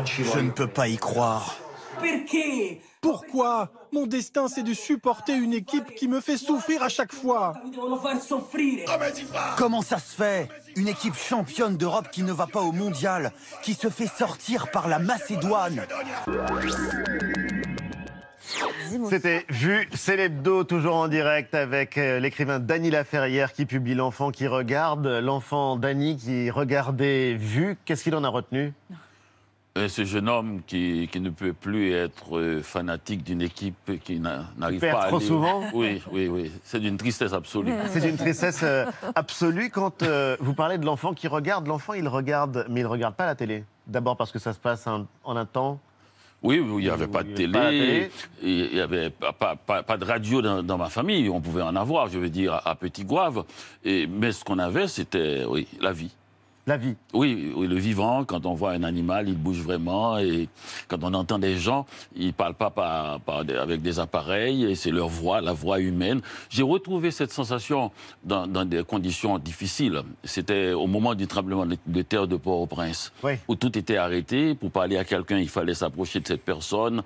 Je 0.04 0.38
ne 0.38 0.50
peux 0.50 0.68
pas 0.68 0.87
y 0.87 0.97
croire. 0.97 1.56
Pourquoi? 3.00 3.70
Mon 3.92 4.06
destin, 4.06 4.47
c'est 4.47 4.62
de 4.62 4.75
supporter 4.75 5.35
une 5.35 5.52
équipe 5.52 5.94
qui 5.97 6.06
me 6.06 6.20
fait 6.20 6.37
souffrir 6.37 6.82
à 6.82 6.88
chaque 6.88 7.12
fois. 7.12 7.54
Comment 9.56 9.82
ça 9.82 9.99
se 9.99 10.14
fait? 10.14 10.49
Une 10.77 10.89
équipe 10.89 11.15
championne 11.15 11.77
d'Europe 11.77 12.09
qui 12.11 12.23
ne 12.23 12.33
va 12.33 12.47
pas 12.47 12.61
au 12.61 12.73
mondial, 12.73 13.33
qui 13.62 13.75
se 13.75 13.89
fait 13.89 14.07
sortir 14.07 14.71
par 14.71 14.89
la 14.89 14.99
Macédoine. 14.99 15.83
C'était 19.09 19.45
Vu, 19.49 19.89
c'est 19.95 20.17
l'hebdo, 20.17 20.65
toujours 20.65 20.97
en 20.97 21.09
direct 21.09 21.55
avec 21.55 21.97
euh, 21.97 22.19
l'écrivain 22.19 22.59
Dany 22.59 22.91
Laferrière 22.91 23.53
qui 23.53 23.65
publie 23.65 23.95
L'enfant 23.95 24.31
qui 24.31 24.49
regarde. 24.49 25.07
L'enfant 25.07 25.77
Dany 25.77 26.17
qui 26.17 26.50
regardait 26.50 27.35
Vu, 27.35 27.77
qu'est-ce 27.85 28.03
qu'il 28.03 28.15
en 28.17 28.25
a 28.25 28.29
retenu? 28.29 28.73
Euh, 29.79 29.87
ce 29.89 30.05
jeune 30.05 30.29
homme 30.29 30.62
qui, 30.67 31.09
qui 31.12 31.21
ne 31.21 31.31
peut 31.31 31.53
plus 31.53 31.93
être 31.93 32.37
euh, 32.37 32.61
fanatique 32.61 33.23
d'une 33.23 33.41
équipe 33.41 34.03
qui 34.03 34.19
n'a- 34.19 34.47
n'arrive 34.59 34.81
pas 34.81 35.03
à 35.03 35.07
trop 35.07 35.19
aller- 35.19 35.27
souvent 35.27 35.62
Oui, 35.73 36.03
oui, 36.11 36.27
oui. 36.27 36.50
C'est 36.65 36.81
d'une 36.81 36.97
tristesse 36.97 37.33
absolue. 37.33 37.73
C'est 37.91 38.00
d'une 38.00 38.17
tristesse 38.17 38.62
euh, 38.65 38.85
absolue 39.15 39.71
quand 39.71 40.03
euh, 40.03 40.37
vous 40.41 40.55
parlez 40.55 40.77
de 40.77 40.85
l'enfant 40.85 41.15
qui 41.15 41.29
regarde. 41.29 41.69
L'enfant, 41.69 41.93
il 41.95 42.09
regarde, 42.09 42.67
mais 42.69 42.81
il 42.81 42.83
ne 42.83 42.89
regarde 42.89 43.15
pas 43.15 43.27
la 43.27 43.37
télé. 43.37 43.62
D'abord 43.87 44.17
parce 44.17 44.33
que 44.33 44.41
ça 44.41 44.53
se 44.53 44.59
passe 44.59 44.89
en, 44.89 45.07
en 45.23 45.37
un 45.37 45.47
temps. 45.47 45.79
Oui, 46.43 46.57
il 46.57 46.77
n'y 46.77 46.89
avait 46.89 47.07
pas 47.07 47.23
de 47.23 47.33
télé, 47.35 47.53
pas 47.53 47.71
il 48.43 48.71
n'y 48.73 48.81
avait 48.81 49.11
pas, 49.11 49.33
pas- 49.33 49.55
pas- 49.57 49.83
pas 49.85 49.97
de 49.99 50.05
radio 50.05 50.41
dans, 50.43 50.62
dans 50.65 50.79
ma 50.79 50.89
famille. 50.89 51.29
On 51.29 51.41
pouvait 51.41 51.62
en 51.62 51.77
avoir, 51.77 52.09
je 52.09 52.19
veux 52.19 52.31
dire, 52.31 52.55
à, 52.55 52.71
à 52.71 52.75
Petit 52.75 53.05
Gouave. 53.05 53.45
Et, 53.85 54.07
mais 54.09 54.33
ce 54.33 54.43
qu'on 54.43 54.59
avait, 54.59 54.89
c'était, 54.89 55.45
oui, 55.47 55.69
la 55.81 55.93
vie. 55.93 56.11
La 56.67 56.76
vie. 56.76 56.95
Oui, 57.14 57.52
oui, 57.57 57.67
le 57.67 57.76
vivant, 57.76 58.25
quand 58.25 58.45
on 58.47 58.52
voit 58.55 58.73
un 58.73 58.83
animal, 58.85 59.29
il 59.29 59.37
bouge 59.37 59.61
vraiment. 59.61 60.19
Et 60.19 60.49
quand 60.88 60.99
on 61.02 61.14
entend 61.14 61.38
des 61.38 61.57
gens, 61.57 61.87
ils 62.14 62.29
ne 62.29 62.33
parlent 62.33 62.55
pas 62.55 62.71
par- 62.71 63.19
par 63.21 63.45
des- 63.45 63.57
avec 63.57 63.81
des 63.83 63.99
appareils, 63.99 64.64
et 64.64 64.75
c'est 64.75 64.90
leur 64.90 65.09
voix, 65.09 65.40
la 65.40 65.52
voix 65.55 65.81
humaine. 65.81 66.21
J'ai 66.50 66.62
retrouvé 66.62 67.11
cette 67.11 67.33
sensation 67.33 67.90
dans, 68.23 68.47
dans 68.47 68.64
des 68.67 68.85
conditions 68.85 69.38
difficiles. 69.38 70.02
C'était 70.23 70.73
au 70.73 70.87
moment 70.87 71.14
du 71.14 71.26
tremblement 71.26 71.67
de, 71.67 72.02
terre 72.02 72.29
de 72.29 72.37
Port-au-Prince, 72.37 73.11
où 73.49 73.57
tout 73.57 73.76
était 73.76 73.97
arrêté. 73.97 74.55
Pour 74.55 74.71
parler 74.71 74.97
à 74.99 75.05
quelqu'un, 75.05 75.38
il 75.38 75.49
fallait 75.49 75.75
s'approcher 75.75 76.21
de 76.21 76.29
cette 76.29 76.43
personne. 76.45 77.02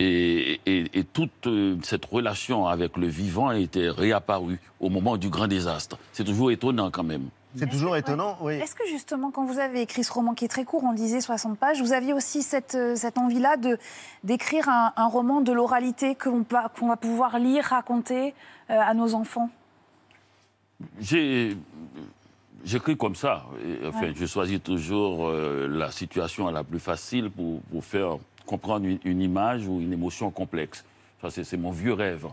Et, 0.00 0.60
et- 0.66 0.86
et 0.98 1.04
toute 1.04 1.46
euh, 1.46 1.76
cette 1.82 2.04
relation 2.06 2.66
avec 2.66 2.96
le 2.96 3.06
vivant 3.06 3.52
était 3.52 3.90
réapparue 3.90 4.58
au 4.80 4.88
moment 4.88 5.16
du 5.18 5.28
grand 5.28 5.46
désastre. 5.46 5.98
C'est 6.12 6.24
toujours 6.24 6.50
étonnant 6.50 6.90
quand 6.90 7.04
même. 7.04 7.28
C'est 7.56 7.68
toujours 7.68 7.96
étonnant, 7.96 8.36
oui. 8.40 8.54
Est-ce 8.54 8.74
que 8.74 8.86
justement, 8.88 9.30
quand 9.30 9.44
vous 9.44 9.58
avez 9.58 9.80
écrit 9.82 10.02
ce 10.02 10.12
roman 10.12 10.34
qui 10.34 10.44
est 10.44 10.48
très 10.48 10.64
court, 10.64 10.82
on 10.84 10.92
disait 10.92 11.20
60 11.20 11.58
pages, 11.58 11.80
vous 11.80 11.92
aviez 11.92 12.12
aussi 12.12 12.42
cette, 12.42 12.74
euh, 12.74 12.96
cette 12.96 13.16
envie-là 13.18 13.56
de, 13.56 13.78
d'écrire 14.24 14.68
un, 14.68 14.92
un 14.96 15.06
roman 15.06 15.40
de 15.40 15.52
l'oralité 15.52 16.14
qu'on, 16.16 16.44
va 16.50 16.96
pouvoir 16.96 17.38
lire, 17.38 17.64
raconter 17.64 18.34
euh, 18.70 18.78
à 18.80 18.92
nos 18.94 19.14
enfants? 19.14 19.50
J'ai. 21.00 21.56
J'écris 22.64 22.96
comme 22.96 23.14
ça. 23.14 23.44
Enfin, 23.86 24.00
Ouais. 24.00 24.14
Je 24.16 24.24
choisis 24.24 24.62
toujours 24.62 25.26
euh, 25.28 25.68
la 25.68 25.90
situation 25.90 26.48
la 26.50 26.64
plus 26.64 26.80
facile 26.80 27.30
pour, 27.30 27.60
pour 27.70 27.84
faire 27.84 28.16
comprendre 28.46 28.86
une, 28.86 28.98
une 29.04 29.20
image 29.20 29.66
ou 29.68 29.80
une 29.80 29.92
émotion 29.92 30.30
complexe. 30.30 30.82
Ça, 31.20 31.30
c'est, 31.30 31.44
c'est 31.44 31.58
mon 31.58 31.70
vieux 31.72 31.92
rêve. 31.92 32.26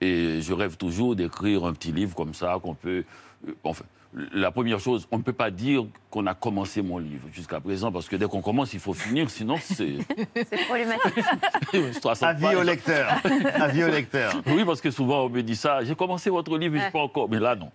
Et 0.00 0.40
je 0.40 0.52
rêve 0.54 0.76
toujours 0.78 1.14
d'écrire 1.14 1.66
un 1.66 1.74
petit 1.74 1.92
livre 1.92 2.14
comme 2.14 2.32
ça 2.32 2.58
qu'on 2.62 2.74
peut. 2.74 3.04
euh, 3.46 3.52
enfin, 3.62 3.84
la 4.32 4.50
première 4.50 4.78
chose, 4.78 5.08
on 5.10 5.18
ne 5.18 5.22
peut 5.22 5.32
pas 5.32 5.50
dire 5.50 5.84
qu'on 6.10 6.26
a 6.26 6.34
commencé 6.34 6.82
mon 6.82 6.98
livre 6.98 7.26
jusqu'à 7.32 7.60
présent, 7.60 7.90
parce 7.90 8.08
que 8.08 8.14
dès 8.14 8.26
qu'on 8.26 8.42
commence, 8.42 8.72
il 8.72 8.78
faut 8.78 8.94
finir, 8.94 9.28
sinon 9.28 9.56
c'est. 9.60 9.94
C'est 10.34 10.66
problématique. 10.66 11.24
Avis 12.22 12.56
au 12.56 12.62
lecteur. 12.62 13.08
Avis 13.54 13.84
au 13.84 13.88
lecteur. 13.88 14.34
Oui, 14.46 14.64
parce 14.64 14.80
que 14.80 14.90
souvent 14.90 15.24
on 15.24 15.28
me 15.28 15.42
dit 15.42 15.56
ça. 15.56 15.82
J'ai 15.82 15.94
commencé 15.94 16.30
votre 16.30 16.56
livre, 16.56 16.74
mais 16.74 16.78
je 16.78 16.84
ne 16.84 16.88
sais 16.88 16.92
pas 16.92 17.00
encore. 17.00 17.28
Mais 17.28 17.40
là, 17.40 17.56
non. 17.56 17.70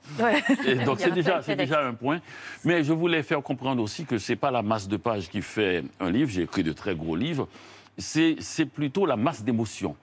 Et 0.65 0.75
donc 0.75 0.99
c'est 0.99 1.11
déjà, 1.11 1.41
déjà 1.41 1.85
un 1.85 1.93
point. 1.93 2.19
Mais 2.63 2.83
je 2.83 2.93
voulais 2.93 3.23
faire 3.23 3.41
comprendre 3.41 3.81
aussi 3.81 4.05
que 4.05 4.17
ce 4.17 4.31
n'est 4.31 4.35
pas 4.37 4.51
la 4.51 4.61
masse 4.61 4.87
de 4.87 4.97
pages 4.97 5.29
qui 5.29 5.41
fait 5.41 5.83
un 5.99 6.09
livre. 6.09 6.29
J'ai 6.29 6.43
écrit 6.43 6.63
de 6.63 6.71
très 6.71 6.95
gros 6.95 7.15
livres. 7.15 7.47
C'est 7.97 8.65
plutôt 8.65 9.05
la 9.05 9.17
masse 9.17 9.43
d'émotions. 9.43 9.95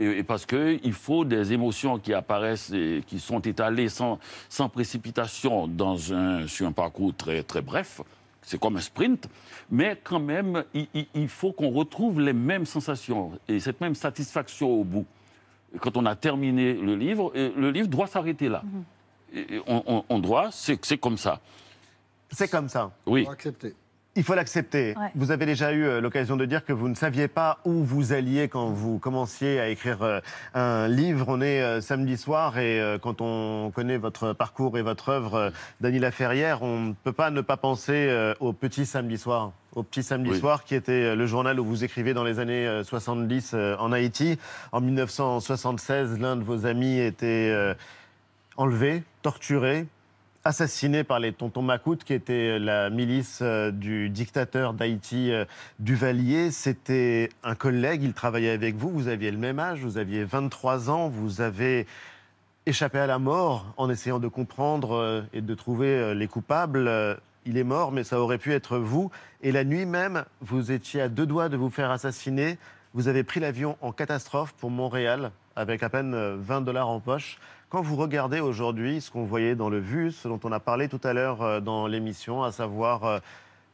Et, 0.00 0.18
et 0.18 0.22
parce 0.24 0.46
qu'il 0.46 0.92
faut 0.94 1.24
des 1.24 1.52
émotions 1.52 1.98
qui 1.98 2.12
apparaissent 2.14 2.72
et 2.72 3.04
qui 3.06 3.20
sont 3.20 3.40
étalées 3.40 3.88
sans, 3.88 4.18
sans 4.48 4.68
précipitation 4.68 5.68
dans 5.68 6.12
un, 6.12 6.46
sur 6.48 6.66
un 6.66 6.72
parcours 6.72 7.14
très, 7.14 7.42
très 7.42 7.60
bref. 7.62 8.00
C'est 8.42 8.58
comme 8.58 8.76
un 8.76 8.80
sprint. 8.80 9.28
Mais 9.70 10.00
quand 10.02 10.18
même, 10.18 10.64
il, 10.74 10.88
il- 10.94 11.06
il 11.14 11.28
faut 11.28 11.52
qu'on 11.52 11.70
retrouve 11.70 12.20
les 12.20 12.32
mêmes 12.32 12.64
sensations 12.66 13.38
et 13.46 13.60
cette 13.60 13.80
même 13.80 13.94
satisfaction 13.94 14.68
au 14.70 14.82
bout. 14.84 15.06
Quand 15.80 15.96
on 15.96 16.06
a 16.06 16.16
terminé 16.16 16.72
le 16.72 16.96
livre, 16.96 17.30
et 17.36 17.52
le 17.54 17.70
livre 17.70 17.86
doit 17.86 18.06
s'arrêter 18.08 18.48
là. 18.48 18.62
Et 19.32 19.60
on, 19.68 19.82
on- 19.86 20.04
on 20.08 20.18
doit, 20.18 20.48
c'est 20.50 20.84
c'est 20.84 20.98
comme 20.98 21.16
ça. 21.18 21.40
C'est 22.32 22.50
comme 22.50 22.68
ça. 22.68 22.90
Oui. 23.06 23.24
Il 24.16 24.24
faut 24.24 24.34
l'accepter. 24.34 24.94
Ouais. 24.98 25.10
Vous 25.14 25.30
avez 25.30 25.46
déjà 25.46 25.72
eu 25.72 25.84
euh, 25.84 26.00
l'occasion 26.00 26.36
de 26.36 26.44
dire 26.44 26.64
que 26.64 26.72
vous 26.72 26.88
ne 26.88 26.94
saviez 26.94 27.28
pas 27.28 27.58
où 27.64 27.84
vous 27.84 28.12
alliez 28.12 28.48
quand 28.48 28.70
vous 28.70 28.98
commenciez 28.98 29.60
à 29.60 29.68
écrire 29.68 30.02
euh, 30.02 30.20
un 30.52 30.88
livre. 30.88 31.26
On 31.28 31.40
est 31.40 31.62
euh, 31.62 31.80
samedi 31.80 32.16
soir 32.16 32.58
et 32.58 32.80
quand 33.02 33.20
on 33.20 33.70
connaît 33.70 33.98
votre 33.98 34.32
parcours 34.32 34.76
et 34.78 34.82
votre 34.82 35.10
œuvre, 35.10 35.52
Dany 35.80 36.00
Laferrière, 36.00 36.62
on 36.62 36.80
ne 36.80 36.92
peut 36.92 37.12
pas 37.12 37.30
ne 37.30 37.40
pas 37.40 37.56
penser 37.56 38.34
au 38.40 38.52
petit 38.52 38.84
samedi 38.86 39.16
soir. 39.16 39.52
Au 39.74 39.84
petit 39.84 40.02
samedi 40.02 40.30
Oui. 40.30 40.40
soir 40.40 40.64
qui 40.64 40.74
était 40.74 41.14
le 41.14 41.26
journal 41.26 41.60
où 41.60 41.64
vous 41.64 41.84
écrivez 41.84 42.12
dans 42.12 42.24
les 42.24 42.40
années 42.40 42.66
euh, 42.66 42.82
70 42.82 43.52
euh, 43.54 43.76
en 43.78 43.92
Haïti. 43.92 44.36
En 44.72 44.80
1976, 44.80 46.18
l'un 46.18 46.34
de 46.34 46.42
vos 46.42 46.66
amis 46.66 46.98
était 46.98 47.54
enlevé, 48.56 49.02
torturé, 49.22 49.86
assassiné 50.44 51.04
par 51.04 51.18
les 51.18 51.32
tontons 51.32 51.62
Macoutes, 51.62 52.04
qui 52.04 52.14
était 52.14 52.58
la 52.58 52.90
milice 52.90 53.40
euh, 53.42 53.70
du 53.70 54.08
dictateur 54.08 54.72
d'Haïti, 54.74 55.32
euh, 55.32 55.44
Duvalier. 55.78 56.50
C'était 56.50 57.28
un 57.42 57.54
collègue, 57.54 58.02
il 58.02 58.14
travaillait 58.14 58.50
avec 58.50 58.76
vous, 58.76 58.90
vous 58.90 59.08
aviez 59.08 59.30
le 59.30 59.38
même 59.38 59.58
âge, 59.58 59.80
vous 59.80 59.98
aviez 59.98 60.24
23 60.24 60.90
ans, 60.90 61.08
vous 61.08 61.40
avez 61.40 61.86
échappé 62.66 62.98
à 62.98 63.06
la 63.06 63.18
mort 63.18 63.66
en 63.76 63.90
essayant 63.90 64.18
de 64.18 64.28
comprendre 64.28 64.92
euh, 64.92 65.22
et 65.32 65.40
de 65.40 65.54
trouver 65.54 65.88
euh, 65.88 66.14
les 66.14 66.28
coupables. 66.28 66.88
Euh, 66.88 67.14
Il 67.46 67.56
est 67.56 67.64
mort, 67.64 67.90
mais 67.90 68.04
ça 68.04 68.20
aurait 68.20 68.38
pu 68.38 68.52
être 68.52 68.78
vous. 68.78 69.10
Et 69.42 69.50
la 69.50 69.64
nuit 69.64 69.86
même, 69.86 70.24
vous 70.40 70.72
étiez 70.72 71.00
à 71.00 71.08
deux 71.08 71.26
doigts 71.26 71.48
de 71.48 71.56
vous 71.56 71.70
faire 71.70 71.90
assassiner. 71.90 72.58
Vous 72.92 73.08
avez 73.08 73.24
pris 73.24 73.40
l'avion 73.40 73.76
en 73.80 73.92
catastrophe 73.92 74.52
pour 74.52 74.70
Montréal 74.70 75.32
avec 75.56 75.82
à 75.82 75.88
peine 75.88 76.14
euh, 76.14 76.36
20 76.38 76.62
dollars 76.62 76.88
en 76.88 77.00
poche. 77.00 77.38
Quand 77.68 77.82
vous 77.82 77.96
regardez 77.96 78.40
aujourd'hui 78.40 79.00
ce 79.00 79.10
qu'on 79.10 79.24
voyait 79.24 79.54
dans 79.54 79.68
le 79.68 79.78
VU, 79.78 80.10
ce 80.10 80.28
dont 80.28 80.40
on 80.44 80.52
a 80.52 80.60
parlé 80.60 80.88
tout 80.88 81.00
à 81.04 81.12
l'heure 81.12 81.42
euh, 81.42 81.60
dans 81.60 81.86
l'émission, 81.86 82.42
à 82.42 82.52
savoir 82.52 83.04
euh, 83.04 83.18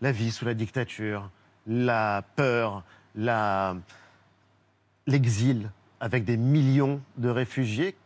la 0.01 0.13
vie 0.13 0.31
sous 0.31 0.45
la 0.45 0.55
dictature, 0.55 1.31
la 1.67 2.23
peur, 2.37 2.83
l'exil 5.07 5.71
avec 6.01 6.25
des 6.25 6.37
millions 6.37 7.01
de 7.17 7.29
réfugiés, 7.29 7.97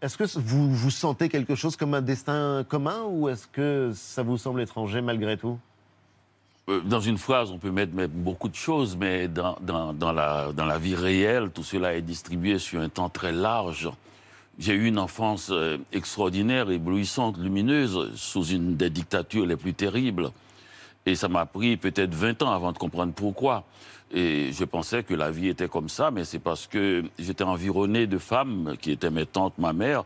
est-ce 0.00 0.18
que 0.18 0.24
vous, 0.38 0.70
vous 0.70 0.90
sentez 0.90 1.28
quelque 1.28 1.54
chose 1.54 1.76
comme 1.76 1.94
un 1.94 2.02
destin 2.02 2.64
commun 2.68 3.04
ou 3.08 3.28
est-ce 3.28 3.46
que 3.46 3.92
ça 3.94 4.22
vous 4.22 4.36
semble 4.36 4.60
étranger 4.60 5.00
malgré 5.00 5.36
tout? 5.36 5.52
Euh, 5.52 5.73
Dans 6.66 7.00
une 7.00 7.18
phrase, 7.18 7.50
on 7.50 7.58
peut 7.58 7.70
mettre, 7.70 7.94
mettre 7.94 8.14
beaucoup 8.14 8.48
de 8.48 8.54
choses, 8.54 8.96
mais 8.96 9.28
dans, 9.28 9.58
dans- 9.60 9.92
dans 9.92 10.12
la, 10.12 10.50
dans 10.52 10.64
la 10.64 10.78
vie 10.78 10.94
réelle, 10.94 11.50
tout 11.50 11.62
cela 11.62 11.94
est 11.94 12.00
distribué 12.00 12.58
sur 12.58 12.80
un 12.80 12.88
temps 12.88 13.10
très 13.10 13.32
large. 13.32 13.90
J'ai 14.58 14.72
eu 14.72 14.86
une 14.86 14.98
enfance 14.98 15.50
euh, 15.50 15.76
extraordinaire, 15.92 16.70
éblouissante, 16.70 17.36
lumineuse, 17.36 18.12
sous 18.14 18.44
une 18.46 18.76
des 18.76 18.88
dictatures 18.88 19.44
les 19.44 19.56
plus 19.56 19.74
terribles. 19.74 20.30
Et 21.04 21.16
ça 21.16 21.28
m'a 21.28 21.44
pris 21.44 21.76
peut-être 21.76 22.14
20 22.14 22.40
ans 22.42 22.52
avant 22.52 22.72
de 22.72 22.78
comprendre 22.78 23.12
pourquoi. 23.12 23.64
Et 24.10 24.50
je 24.52 24.64
pensais 24.64 25.02
que 25.02 25.12
la 25.12 25.30
vie 25.30 25.48
était 25.48 25.68
comme 25.68 25.90
ça, 25.90 26.10
mais 26.10 26.24
c'est 26.24 26.38
parce 26.38 26.66
que 26.66 27.04
j'étais 27.18 27.44
environné 27.44 28.06
de 28.06 28.16
femmes 28.16 28.74
qui 28.80 28.90
étaient 28.92 29.10
mes 29.10 29.26
tantes, 29.26 29.58
ma 29.58 29.74
mère, 29.74 30.04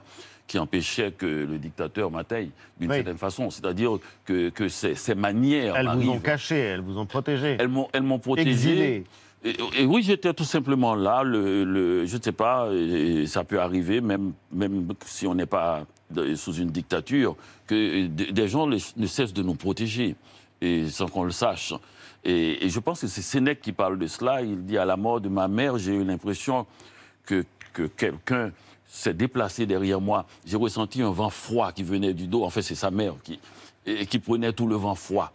qui 0.48 0.58
empêchaient 0.58 1.12
que 1.12 1.26
le 1.26 1.58
dictateur 1.58 2.10
m'atteigne 2.10 2.50
d'une 2.80 2.90
certaine 2.90 3.18
façon. 3.18 3.50
C'est-à-dire 3.50 3.98
que, 4.24 4.48
que 4.48 4.68
ces, 4.68 4.96
ces 4.96 5.14
manières. 5.14 5.76
Elles 5.76 5.88
vous 5.88 6.08
ont 6.10 6.18
caché, 6.18 6.56
elles 6.56 6.80
vous 6.80 6.98
ont 6.98 7.06
protégé. 7.06 7.56
Elles 7.60 7.68
m'ont, 7.68 7.86
elles 7.92 8.02
m'ont 8.02 8.18
protégé. 8.18 8.50
Exilé. 8.50 9.04
Et, 9.44 9.54
et 9.78 9.84
oui, 9.86 10.02
j'étais 10.02 10.32
tout 10.34 10.44
simplement 10.44 10.96
là. 10.96 11.22
Le, 11.22 11.62
le- 11.64 12.06
je 12.06 12.16
ne 12.16 12.22
sais 12.22 12.32
pas, 12.32 12.68
ça 13.26 13.44
peut 13.44 13.60
arriver, 13.60 14.00
même, 14.00 14.32
même 14.50 14.88
si 15.04 15.28
on 15.28 15.34
n'est 15.36 15.46
pas 15.46 15.86
sous 16.34 16.54
une 16.54 16.70
dictature, 16.70 17.36
que 17.66 18.06
des 18.06 18.48
gens 18.48 18.66
ne 18.66 19.06
cessent 19.06 19.34
de 19.34 19.42
nous 19.42 19.54
protéger, 19.54 20.16
et 20.62 20.86
sans 20.88 21.06
qu'on 21.06 21.24
le 21.24 21.30
sache. 21.30 21.74
Et, 22.24 22.64
et 22.64 22.68
je 22.70 22.80
pense 22.80 23.02
que 23.02 23.06
c'est 23.06 23.22
Sénèque 23.22 23.60
qui 23.60 23.72
parle 23.72 23.98
de 23.98 24.06
cela. 24.06 24.42
Il 24.42 24.64
dit 24.64 24.78
à 24.78 24.84
la 24.86 24.96
mort 24.96 25.20
de 25.20 25.28
ma 25.28 25.46
mère, 25.46 25.76
j'ai 25.78 25.92
eu 25.94 26.02
l'impression 26.04 26.66
que, 27.26 27.44
que 27.74 27.82
quelqu'un 27.82 28.50
s'est 28.88 29.14
déplacé 29.14 29.66
derrière 29.66 30.00
moi. 30.00 30.26
J'ai 30.44 30.56
ressenti 30.56 31.02
un 31.02 31.10
vent 31.10 31.30
froid 31.30 31.72
qui 31.72 31.82
venait 31.82 32.14
du 32.14 32.26
dos. 32.26 32.42
En 32.42 32.50
fait, 32.50 32.62
c'est 32.62 32.74
sa 32.74 32.90
mère 32.90 33.14
qui, 33.22 33.38
qui 34.06 34.18
prenait 34.18 34.52
tout 34.52 34.66
le 34.66 34.76
vent 34.76 34.94
froid. 34.94 35.32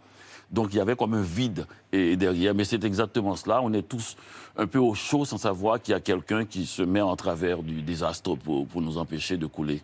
Donc 0.50 0.68
il 0.72 0.76
y 0.76 0.80
avait 0.80 0.96
comme 0.96 1.14
un 1.14 1.22
vide 1.22 1.66
et 1.92 2.16
derrière. 2.16 2.54
Mais 2.54 2.64
c'est 2.64 2.84
exactement 2.84 3.36
cela. 3.36 3.62
On 3.62 3.72
est 3.72 3.88
tous 3.88 4.16
un 4.56 4.66
peu 4.66 4.78
au 4.78 4.94
chaud 4.94 5.24
sans 5.24 5.38
savoir 5.38 5.80
qu'il 5.80 5.92
y 5.92 5.96
a 5.96 6.00
quelqu'un 6.00 6.44
qui 6.44 6.66
se 6.66 6.82
met 6.82 7.00
en 7.00 7.16
travers 7.16 7.62
du 7.62 7.82
désastre 7.82 8.36
pour, 8.36 8.66
pour 8.66 8.82
nous 8.82 8.98
empêcher 8.98 9.36
de 9.36 9.46
couler. 9.46 9.82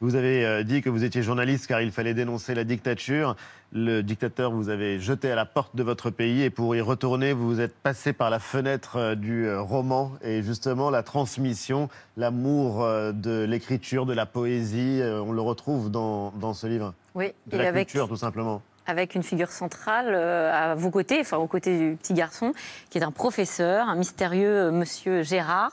Vous 0.00 0.14
avez 0.14 0.44
euh, 0.44 0.62
dit 0.62 0.82
que 0.82 0.90
vous 0.90 1.04
étiez 1.04 1.22
journaliste 1.22 1.66
car 1.66 1.80
il 1.80 1.92
fallait 1.92 2.14
dénoncer 2.14 2.54
la 2.54 2.64
dictature. 2.64 3.36
Le 3.72 4.02
dictateur 4.02 4.52
vous 4.52 4.68
avez 4.68 5.00
jeté 5.00 5.30
à 5.30 5.34
la 5.34 5.46
porte 5.46 5.74
de 5.74 5.82
votre 5.82 6.10
pays 6.10 6.42
et 6.42 6.50
pour 6.50 6.76
y 6.76 6.80
retourner, 6.80 7.32
vous 7.32 7.46
vous 7.48 7.60
êtes 7.60 7.74
passé 7.74 8.12
par 8.12 8.30
la 8.30 8.38
fenêtre 8.38 8.96
euh, 8.96 9.14
du 9.14 9.46
euh, 9.46 9.60
roman 9.60 10.12
et 10.22 10.42
justement 10.42 10.90
la 10.90 11.02
transmission, 11.02 11.88
l'amour 12.16 12.86
de 13.12 13.44
l'écriture, 13.44 14.06
de 14.06 14.12
la 14.14 14.26
poésie, 14.26 15.00
on 15.02 15.32
le 15.32 15.40
retrouve 15.40 15.90
dans, 15.90 16.30
dans 16.32 16.54
ce 16.54 16.66
livre. 16.66 16.94
Oui, 17.14 17.32
De 17.46 17.56
et 17.56 17.62
la 17.62 17.68
avec, 17.68 17.88
culture 17.88 18.08
tout 18.08 18.16
simplement. 18.16 18.62
avec 18.86 19.14
une 19.14 19.22
figure 19.22 19.50
centrale 19.50 20.14
à 20.14 20.74
vos 20.74 20.90
côtés, 20.90 21.20
enfin 21.20 21.36
aux 21.38 21.46
côtés 21.46 21.78
du 21.78 21.96
petit 21.96 22.14
garçon, 22.14 22.52
qui 22.90 22.98
est 22.98 23.02
un 23.02 23.10
professeur, 23.10 23.88
un 23.88 23.96
mystérieux 23.96 24.70
monsieur 24.70 25.22
Gérard, 25.22 25.72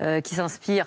euh, 0.00 0.20
qui 0.20 0.34
s'inspire 0.34 0.86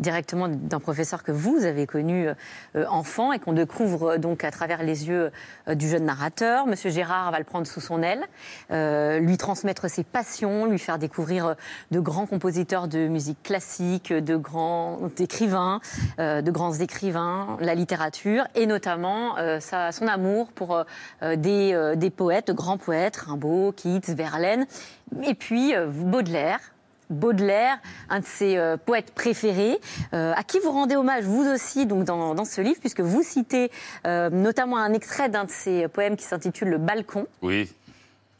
directement 0.00 0.48
d'un 0.48 0.80
professeur 0.80 1.22
que 1.22 1.32
vous 1.32 1.64
avez 1.64 1.86
connu 1.86 2.28
euh, 2.28 2.84
enfant 2.88 3.32
et 3.32 3.38
qu'on 3.38 3.52
découvre 3.52 4.12
euh, 4.12 4.18
donc 4.18 4.44
à 4.44 4.50
travers 4.50 4.82
les 4.82 5.08
yeux 5.08 5.32
euh, 5.68 5.74
du 5.74 5.88
jeune 5.88 6.04
narrateur. 6.04 6.66
Monsieur 6.66 6.90
Gérard 6.90 7.30
va 7.32 7.38
le 7.38 7.44
prendre 7.44 7.66
sous 7.66 7.80
son 7.80 8.02
aile, 8.02 8.24
euh, 8.70 9.18
lui 9.18 9.36
transmettre 9.36 9.90
ses 9.90 10.04
passions, 10.04 10.66
lui 10.66 10.78
faire 10.78 10.98
découvrir 10.98 11.56
de 11.90 12.00
grands 12.00 12.26
compositeurs 12.26 12.86
de 12.88 13.08
musique 13.08 13.42
classique, 13.42 14.12
de 14.12 14.36
grands 14.36 14.98
écrivains, 15.18 15.80
euh, 16.20 16.42
de 16.42 16.50
grands 16.50 16.74
écrivains, 16.74 17.56
la 17.60 17.74
littérature 17.74 18.44
et 18.54 18.66
notamment 18.66 19.36
euh, 19.38 19.58
sa- 19.60 19.90
son 19.92 20.06
amour 20.06 20.52
pour 20.52 20.84
des, 21.22 21.94
des 21.96 22.10
poètes, 22.10 22.48
de 22.48 22.52
grands 22.52 22.78
poètes, 22.78 23.16
Rimbaud, 23.16 23.72
Keats, 23.72 24.14
Verlaine, 24.14 24.66
et 25.22 25.34
puis 25.34 25.72
Baudelaire. 25.88 26.60
Baudelaire, 27.10 27.78
un 28.10 28.20
de 28.20 28.24
ses 28.24 28.56
euh, 28.56 28.76
poètes 28.76 29.12
préférés, 29.14 29.78
euh, 30.14 30.32
à 30.36 30.42
qui 30.42 30.58
vous 30.60 30.70
rendez 30.70 30.96
hommage 30.96 31.24
vous 31.24 31.46
aussi 31.48 31.86
donc 31.86 32.04
dans, 32.04 32.34
dans 32.34 32.44
ce 32.44 32.60
livre, 32.60 32.78
puisque 32.80 33.00
vous 33.00 33.22
citez 33.22 33.70
euh, 34.06 34.30
notamment 34.30 34.76
un 34.78 34.92
extrait 34.92 35.28
d'un 35.28 35.44
de 35.44 35.50
ses 35.50 35.88
poèmes 35.88 36.16
qui 36.16 36.24
s'intitule 36.24 36.68
Le 36.68 36.78
Balcon. 36.78 37.26
Oui. 37.42 37.70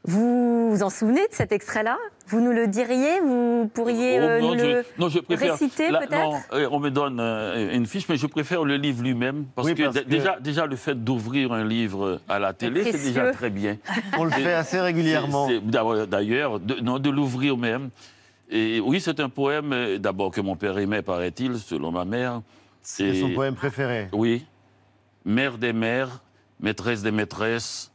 Vous 0.05 0.71
vous 0.71 0.83
en 0.83 0.91
souvenez 0.91 1.21
de 1.23 1.33
cet 1.33 1.51
extrait-là? 1.53 1.99
Vous 2.29 2.41
nous 2.41 2.53
le 2.53 2.67
diriez? 2.69 3.21
Vous 3.21 3.69
pourriez 3.75 4.19
Oh, 4.21 4.23
euh, 4.23 4.41
non, 4.41 4.53
nous 4.55 4.59
je, 4.59 4.65
le 4.67 4.85
non, 4.99 5.09
je 5.09 5.19
préfère. 5.19 5.53
réciter 5.53 5.89
peut-être? 5.89 6.11
non, 6.13 6.35
on 6.71 6.79
me 6.79 6.91
donne 6.91 7.19
euh, 7.21 7.73
une 7.75 7.85
fiche, 7.85 8.09
mais 8.09 8.17
je 8.17 8.27
préfère 8.27 8.65
le 8.65 8.77
livre 8.77 9.03
lui-même. 9.03 9.47
Parce, 9.55 9.67
Oui, 9.69 9.75
que, 9.75 9.83
parce 9.85 9.97
d- 9.97 10.05
que- 10.05 10.09
Déjà, 10.09 10.39
déjà, 10.41 10.67
le 10.67 10.77
fait 10.77 10.95
d'ouvrir 10.95 11.53
un 11.53 11.65
livre 11.65 12.21
à 12.29 12.39
la 12.39 12.53
télé, 12.53 12.85
c'est 12.85 13.03
déjà 13.09 13.33
très 13.33 13.51
bien. 13.51 13.77
On 14.17 14.25
le 14.25 14.31
fait 14.31 14.53
assez 14.53 14.81
régulièrement. 14.81 15.49
D'ailleurs, 16.09 16.61
de, 16.61 16.75
non, 16.81 16.99
de 16.99 17.11
l'ouvrir 17.11 17.57
même. 17.57 17.91
Et 18.51 18.81
oui, 18.81 19.01
c'est 19.01 19.21
un 19.21 19.29
poème, 19.29 19.73
euh, 19.73 19.99
d'abord, 19.99 20.31
que 20.31 20.41
mon 20.41 20.57
père 20.57 20.79
aimait, 20.79 21.03
paraît-il, 21.03 21.59
selon 21.59 21.93
ma 21.93 22.05
mère. 22.05 22.43
C'est 22.83 23.21
son 23.21 23.33
poème 23.33 23.55
préféré. 23.55 24.09
Oui. 24.13 24.47
Mère 25.25 25.59
des 25.59 25.75
mères, 25.75 26.23
maîtresse 26.59 27.03
des 27.03 27.11
maîtresses, 27.11 27.93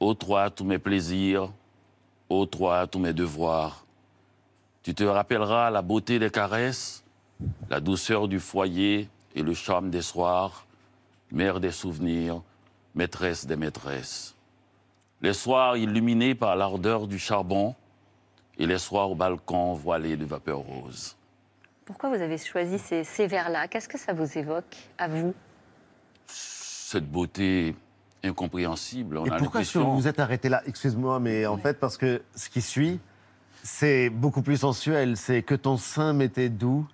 ô 0.00 0.14
toi 0.14 0.50
tous 0.50 0.64
mes 0.64 0.78
plaisirs, 0.78 1.52
ô 2.28 2.46
toi 2.46 2.86
tous 2.88 2.98
mes 2.98 3.12
devoirs. 3.12 3.86
Tu 4.82 4.94
te 4.94 5.04
rappelleras 5.04 5.70
la 5.70 5.82
beauté 5.82 6.18
des 6.18 6.30
caresses, 6.30 7.04
la 7.70 7.78
douceur 7.78 8.26
du 8.26 8.40
foyer 8.40 9.08
et 9.36 9.42
le 9.42 9.54
charme 9.54 9.90
des 9.90 10.02
soirs, 10.02 10.66
mère 11.30 11.60
des 11.60 11.70
souvenirs, 11.70 12.42
maîtresse 12.96 13.46
des 13.46 13.56
maîtresses. 13.56 14.34
Les 15.20 15.34
soirs 15.34 15.76
illuminés 15.76 16.34
par 16.34 16.56
l'ardeur 16.56 17.06
du 17.06 17.18
charbon 17.20 17.76
et 18.58 18.66
les 18.66 18.78
soirs 18.78 19.10
au 19.10 19.14
balcon 19.14 19.74
voilés 19.74 20.16
de 20.16 20.24
vapeur 20.24 20.58
rose. 20.58 21.16
Pourquoi 21.84 22.10
vous 22.10 22.22
avez 22.22 22.38
choisi 22.38 22.78
ces, 22.78 23.04
ces 23.04 23.26
vers-là 23.26 23.68
Qu'est-ce 23.68 23.88
que 23.88 23.98
ça 23.98 24.12
vous 24.12 24.38
évoque 24.38 24.76
à 24.98 25.08
vous? 25.08 25.34
Cette 26.26 27.10
beauté 27.10 27.74
incompréhensible, 28.22 29.18
on 29.18 29.26
Et 29.26 29.30
a 29.30 29.36
pourquoi 29.36 29.62
est-ce 29.62 29.72
que 29.72 29.78
l'impression... 29.78 29.94
vous 29.94 30.00
vous 30.02 30.08
êtes 30.08 30.20
arrêté 30.20 30.48
là? 30.48 30.62
Excuse-moi, 30.66 31.18
mais 31.20 31.46
en 31.46 31.56
fait, 31.56 31.80
parce 31.80 31.96
que 31.96 32.22
ce 32.36 32.48
qui 32.48 32.60
suit, 32.60 33.00
c'est 33.62 34.10
beaucoup 34.10 34.42
plus 34.42 34.58
sensuel. 34.58 35.16
C'est 35.16 35.42
que 35.42 35.54
ton 35.54 35.76
sein 35.76 36.12
m'était 36.12 36.48
doux, 36.48 36.86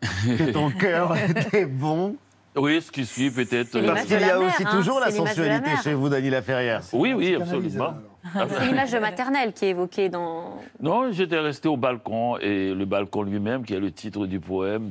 que 0.00 0.50
ton 0.50 0.70
cœur 0.78 1.16
était 1.16 1.66
bon. 1.66 2.16
Oui, 2.54 2.82
ce 2.82 2.90
qui 2.92 3.06
suit 3.06 3.30
peut-être. 3.30 3.76
euh, 3.76 3.86
Parce 3.86 4.04
qu'il 4.04 4.20
y 4.20 4.24
a 4.24 4.38
aussi 4.38 4.64
toujours 4.64 5.00
la 5.00 5.10
sensualité 5.10 5.70
chez 5.82 5.94
vous, 5.94 6.08
Dany 6.08 6.28
Laferrière. 6.30 6.82
Oui, 6.92 7.12
oui, 7.14 7.34
absolument. 7.34 7.94
C'est 8.34 8.66
l'image 8.66 8.94
maternelle 8.94 9.52
qui 9.52 9.64
est 9.64 9.70
évoquée 9.70 10.08
dans. 10.08 10.58
Non, 10.80 11.10
j'étais 11.10 11.38
resté 11.40 11.68
au 11.68 11.76
balcon 11.76 12.36
et 12.38 12.72
le 12.72 12.84
balcon 12.84 13.22
lui-même, 13.22 13.64
qui 13.64 13.74
est 13.74 13.80
le 13.80 13.90
titre 13.90 14.26
du 14.26 14.38
poème, 14.38 14.90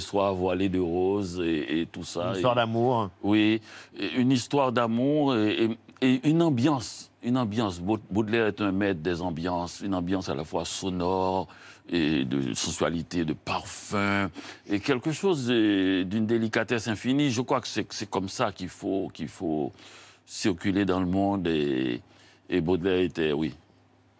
soir 0.00 0.34
voilé 0.34 0.68
de 0.68 0.80
roses 0.80 1.40
et, 1.44 1.80
et 1.82 1.86
tout 1.86 2.04
ça. 2.04 2.28
Une 2.30 2.34
histoire 2.36 2.54
d'amour. 2.56 3.10
Oui, 3.22 3.60
une 4.16 4.32
histoire 4.32 4.72
d'amour 4.72 5.36
et, 5.36 5.64
et- 5.64 5.78
et 6.00 6.28
une 6.28 6.42
ambiance. 6.42 7.10
Une 7.22 7.38
ambiance. 7.38 7.80
Baud- 7.80 8.00
Baudelaire 8.10 8.46
est 8.48 8.60
un 8.60 8.72
maître 8.72 9.00
des 9.00 9.22
ambiances, 9.22 9.80
une 9.84 9.94
ambiance 9.94 10.28
à 10.28 10.34
la 10.34 10.44
fois 10.44 10.64
sonore 10.64 11.46
et 11.88 12.24
de 12.24 12.54
sensualité, 12.54 13.24
de 13.24 13.34
parfum, 13.34 14.30
et 14.68 14.80
quelque 14.80 15.12
chose 15.12 15.48
d'une 15.48 16.26
délicatesse 16.26 16.88
infinie. 16.88 17.30
Je 17.30 17.42
crois 17.42 17.60
que 17.60 17.68
c'est 17.68 18.10
comme 18.10 18.28
ça 18.28 18.52
qu'il 18.52 18.68
faut, 18.68 19.10
faut 19.28 19.72
circuler 20.26 20.84
dans 20.84 21.00
le 21.00 21.06
monde 21.06 21.46
et, 21.46 22.00
Baudelaire 22.60 23.00
était, 23.00 23.32
oui. 23.32 23.54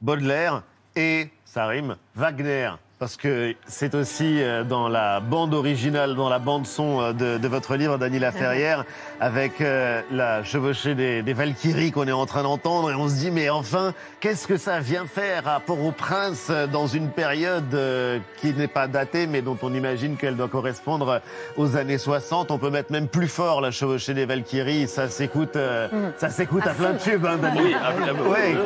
Baudelaire 0.00 0.62
et, 0.96 1.28
ça 1.44 1.66
rime, 1.66 1.96
Wagner. 2.14 2.70
Parce 2.98 3.16
que 3.16 3.54
c'est 3.66 3.94
aussi 3.94 4.40
euh, 4.40 4.62
dans 4.62 4.88
la 4.88 5.20
bande 5.20 5.52
originale, 5.52 6.14
dans 6.14 6.28
la 6.28 6.38
bande 6.38 6.64
son 6.64 7.00
euh, 7.00 7.12
de, 7.12 7.38
de 7.38 7.48
votre 7.48 7.76
livre, 7.76 7.98
Dany 7.98 8.18
Laferrière, 8.18 8.84
avec 9.20 9.60
euh, 9.60 10.00
la 10.10 10.42
chevauchée 10.42 10.94
des, 10.94 11.22
des 11.22 11.32
Valkyries 11.32 11.92
qu'on 11.92 12.06
est 12.08 12.12
en 12.12 12.26
train 12.26 12.42
d'entendre. 12.42 12.90
Et 12.90 12.94
on 12.94 13.08
se 13.08 13.14
dit, 13.14 13.30
mais 13.30 13.48
enfin, 13.50 13.94
qu'est-ce 14.20 14.46
que 14.46 14.56
ça 14.56 14.80
vient 14.80 15.06
faire 15.06 15.46
à 15.48 15.60
Port-au-Prince 15.60 16.48
euh, 16.50 16.66
dans 16.66 16.86
une 16.86 17.10
période 17.10 17.72
euh, 17.74 18.18
qui 18.40 18.52
n'est 18.52 18.68
pas 18.68 18.86
datée, 18.88 19.26
mais 19.26 19.42
dont 19.42 19.56
on 19.62 19.72
imagine 19.72 20.16
qu'elle 20.16 20.36
doit 20.36 20.48
correspondre 20.48 21.20
aux 21.56 21.76
années 21.76 21.98
60 21.98 22.50
On 22.50 22.58
peut 22.58 22.70
mettre 22.70 22.92
même 22.92 23.08
plus 23.08 23.28
fort 23.28 23.60
la 23.60 23.70
chevauchée 23.70 24.14
des 24.14 24.26
Valkyries. 24.26 24.88
Ça 24.88 25.08
s'écoute, 25.08 25.56
euh, 25.56 25.88
ça 26.16 26.28
s'écoute 26.30 26.66
à, 26.66 26.70
plein 26.74 26.92
de 26.94 26.98
tubes, 26.98 27.24
hein. 27.26 27.38
Oui, 27.56 27.74
ah, 27.80 27.92
ah, 27.92 28.10
oui, 28.12 28.28
Ouais. 28.28 28.56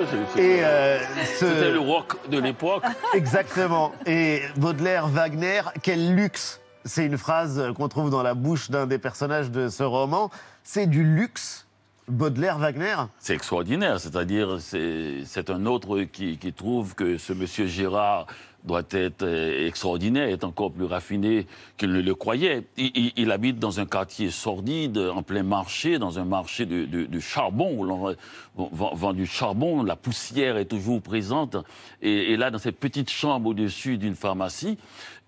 Et 0.43 0.59
euh, 0.63 0.99
ce- 1.39 1.47
C'était 1.47 1.71
le 1.73 1.81
rock 1.81 2.15
de 2.31 2.39
l'époque. 2.39 2.83
Exactement. 3.15 3.93
Et 4.07 4.43
Baudelaire, 4.57 5.09
Wagner, 5.09 5.61
quel 5.83 6.15
luxe 6.15 6.61
C'est 6.89 7.05
une 7.05 7.19
phrase 7.19 7.63
qu'on 7.77 7.89
trouve 7.89 8.09
dans 8.09 8.23
la 8.23 8.33
bouche 8.33 8.71
d'un 8.71 8.87
des 8.87 8.97
personnages 8.97 9.51
de 9.51 9.69
ce 9.69 9.83
roman. 9.83 10.31
C'est 10.63 10.87
du 10.87 11.05
luxe, 11.05 11.67
Baudelaire, 12.09 12.57
Wagner 12.57 12.97
C'est 13.19 13.35
extraordinaire, 13.35 14.01
c'est-à-dire 14.01 14.59
c'est 14.59 15.51
un 15.51 15.67
autre 15.67 16.05
qui, 16.05 16.39
trouve 16.57 16.95
que 16.95 17.19
ce 17.19 17.35
monsieur 17.35 17.67
Gérard 17.67 18.27
doit 18.65 18.85
être 18.91 19.23
extraordinaire, 19.23 20.29
est 20.29 20.45
encore 20.45 20.73
plus 20.73 20.87
raffiné 20.87 21.47
qu'il 21.77 21.93
ne 21.93 22.01
le 22.01 22.15
croyait. 22.15 22.65
Il, 22.79 23.31
habite 23.33 23.59
dans 23.59 23.81
un 23.81 23.87
quartier 23.87 24.31
sordide, 24.31 24.97
en 24.97 25.23
plein 25.23 25.43
marché, 25.43 25.99
dans 25.99 26.19
un 26.19 26.25
marché 26.25 26.65
de, 26.65 27.21
charbon, 27.21 28.15
vend, 28.73 28.95
vend 28.95 29.13
du 29.13 29.27
charbon, 29.27 29.83
la 29.83 29.97
poussière 29.97 30.57
est 30.57 30.65
toujours 30.67 31.01
présente. 31.01 31.57
Et, 32.03 32.33
et 32.33 32.37
là, 32.37 32.51
dans 32.51 32.59
cette 32.59 32.79
petite 32.79 33.11
chambre 33.11 33.51
au-dessus 33.51 33.99
d'une 33.99 34.15
pharmacie, 34.17 34.79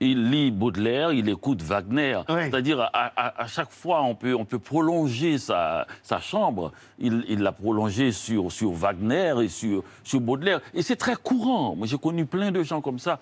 il 0.03 0.31
lit 0.31 0.51
Baudelaire, 0.51 1.13
il 1.13 1.29
écoute 1.29 1.61
Wagner. 1.63 2.21
C'est-à-dire, 2.51 2.81
à, 2.81 2.89
à- 3.17 3.43
à 3.43 3.47
chaque 3.47 3.71
fois, 3.71 4.03
on 4.03 4.15
peut, 4.15 4.35
on 4.35 4.45
peut 4.47 4.59
prolonger 4.59 5.37
sa, 5.39 5.87
sa 6.03 6.21
chambre. 6.21 6.73
Il 6.99 7.41
l'a 7.43 7.53
prolongé 7.53 8.11
sur, 8.13 8.51
sur 8.51 8.73
Wagner 8.73 9.35
et 9.43 9.49
sur, 9.49 9.85
sur 10.05 10.21
Baudelaire. 10.21 10.61
Et 10.75 10.83
c'est 10.83 10.97
très 10.97 11.17
courant. 11.17 11.77
Moi, 11.77 11.87
j'ai 11.87 11.99
connu 11.99 12.25
plein 12.25 12.51
de 12.51 12.63
gens 12.63 12.81
comme 12.81 12.99
ça. 12.99 13.21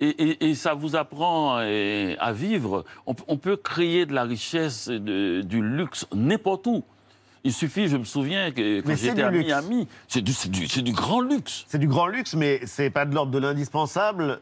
Et, 0.00 0.08
et- 0.08 0.50
et 0.50 0.54
ça 0.54 0.74
vous 0.74 0.94
apprend 0.96 1.56
euh, 1.58 2.14
à 2.20 2.32
vivre. 2.32 2.84
On, 3.06 3.14
peut- 3.14 3.24
on 3.26 3.36
peut 3.36 3.56
créer 3.56 4.06
de 4.06 4.14
la 4.14 4.22
richesse, 4.22 4.88
de- 4.88 5.42
du 5.42 5.60
luxe 5.62 6.06
n'importe 6.14 6.66
où. 6.68 6.84
Il 7.42 7.52
suffit, 7.52 7.88
je 7.88 7.96
me 7.96 8.04
souviens 8.04 8.50
que 8.50 8.80
quand 8.80 8.88
Mais 8.88 8.96
c'est 8.96 9.06
j'étais 9.06 9.22
du 9.22 9.22
à. 9.22 9.30
Miami, 9.30 9.88
c'est 10.08 10.22
du, 10.22 10.32
du 10.82 10.92
grand 10.92 11.20
luxe. 11.20 11.64
C'est 11.68 11.78
du 11.78 11.88
grand 11.88 12.06
luxe, 12.06 12.34
mais 12.34 12.60
c'est 12.66 12.90
pas 12.90 13.06
de 13.06 13.14
l'ordre 13.14 13.32
de 13.32 13.38
l'indispensable. 13.38 14.40